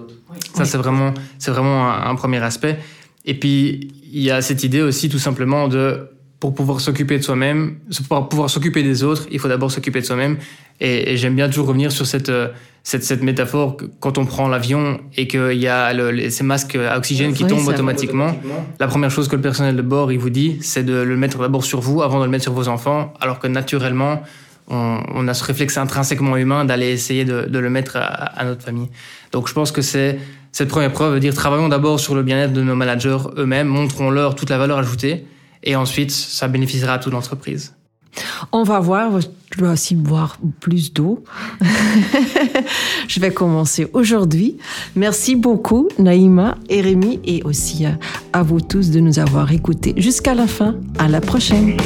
Ça, 0.54 0.64
c'est 0.64 0.78
vraiment, 0.78 1.12
c'est 1.38 1.50
vraiment 1.50 1.92
un, 1.92 2.14
premier 2.14 2.42
aspect. 2.42 2.78
Et 3.24 3.34
puis, 3.38 3.92
il 4.12 4.22
y 4.22 4.30
a 4.30 4.42
cette 4.42 4.64
idée 4.64 4.82
aussi, 4.82 5.08
tout 5.08 5.18
simplement, 5.18 5.68
de 5.68 6.08
pour 6.40 6.54
pouvoir 6.54 6.80
s'occuper 6.80 7.16
de 7.16 7.22
soi-même, 7.22 7.78
pour 8.08 8.28
pouvoir 8.28 8.50
s'occuper 8.50 8.82
des 8.82 9.02
autres, 9.02 9.26
il 9.30 9.38
faut 9.38 9.48
d'abord 9.48 9.70
s'occuper 9.70 10.02
de 10.02 10.04
soi-même. 10.04 10.36
Et, 10.78 11.16
j'aime 11.16 11.34
bien 11.34 11.48
toujours 11.48 11.68
revenir 11.68 11.90
sur 11.90 12.04
cette, 12.04 12.30
cette, 12.82 13.02
cette 13.02 13.22
métaphore 13.22 13.78
que 13.78 13.86
quand 13.98 14.18
on 14.18 14.26
prend 14.26 14.46
l'avion 14.46 15.00
et 15.16 15.26
qu'il 15.26 15.54
y 15.54 15.68
a 15.68 15.94
le, 15.94 16.28
ces 16.28 16.44
masques 16.44 16.76
à 16.76 16.98
oxygène 16.98 17.32
qui 17.32 17.46
tombent 17.46 17.66
automatiquement, 17.66 18.36
la 18.78 18.86
première 18.86 19.10
chose 19.10 19.26
que 19.26 19.36
le 19.36 19.42
personnel 19.42 19.74
de 19.74 19.82
bord 19.82 20.12
il 20.12 20.18
vous 20.18 20.28
dit, 20.28 20.58
c'est 20.60 20.82
de 20.82 20.92
le 20.92 21.16
mettre 21.16 21.38
d'abord 21.38 21.64
sur 21.64 21.80
vous 21.80 22.02
avant 22.02 22.18
de 22.18 22.24
le 22.24 22.30
mettre 22.30 22.44
sur 22.44 22.52
vos 22.52 22.68
enfants, 22.68 23.14
alors 23.22 23.38
que 23.38 23.46
naturellement, 23.46 24.22
on, 24.68 25.28
a 25.28 25.34
ce 25.34 25.44
réflexe 25.44 25.76
intrinsèquement 25.76 26.36
humain 26.36 26.64
d'aller 26.64 26.90
essayer 26.90 27.24
de, 27.24 27.58
le 27.58 27.70
mettre 27.70 27.96
à, 27.96 28.44
notre 28.44 28.62
famille. 28.62 28.90
Donc 29.32 29.48
je 29.48 29.54
pense 29.54 29.72
que 29.72 29.82
c'est 29.82 30.18
cette 30.54 30.68
première 30.68 30.92
preuve 30.92 31.14
de 31.14 31.18
dire 31.18 31.34
travaillons 31.34 31.68
d'abord 31.68 31.98
sur 31.98 32.14
le 32.14 32.22
bien-être 32.22 32.52
de 32.52 32.62
nos 32.62 32.76
managers 32.76 33.18
eux-mêmes, 33.36 33.66
montrons-leur 33.66 34.36
toute 34.36 34.50
la 34.50 34.56
valeur 34.56 34.78
ajoutée, 34.78 35.26
et 35.64 35.74
ensuite 35.74 36.12
ça 36.12 36.46
bénéficiera 36.46 36.94
à 36.94 36.98
toute 36.98 37.12
l'entreprise. 37.12 37.74
On 38.52 38.62
va 38.62 38.78
voir, 38.78 39.20
je 39.20 39.58
dois 39.58 39.72
aussi 39.72 39.96
boire 39.96 40.38
plus 40.60 40.92
d'eau. 40.92 41.24
je 43.08 43.18
vais 43.18 43.32
commencer 43.32 43.88
aujourd'hui. 43.94 44.56
Merci 44.94 45.34
beaucoup 45.34 45.88
Naïma 45.98 46.56
et 46.68 46.80
Rémi 46.80 47.18
et 47.24 47.42
aussi 47.42 47.86
à 48.32 48.42
vous 48.44 48.60
tous 48.60 48.92
de 48.92 49.00
nous 49.00 49.18
avoir 49.18 49.50
écoutés 49.50 49.94
jusqu'à 49.96 50.34
la 50.34 50.46
fin. 50.46 50.76
À 51.00 51.08
la 51.08 51.20
prochaine. 51.20 51.76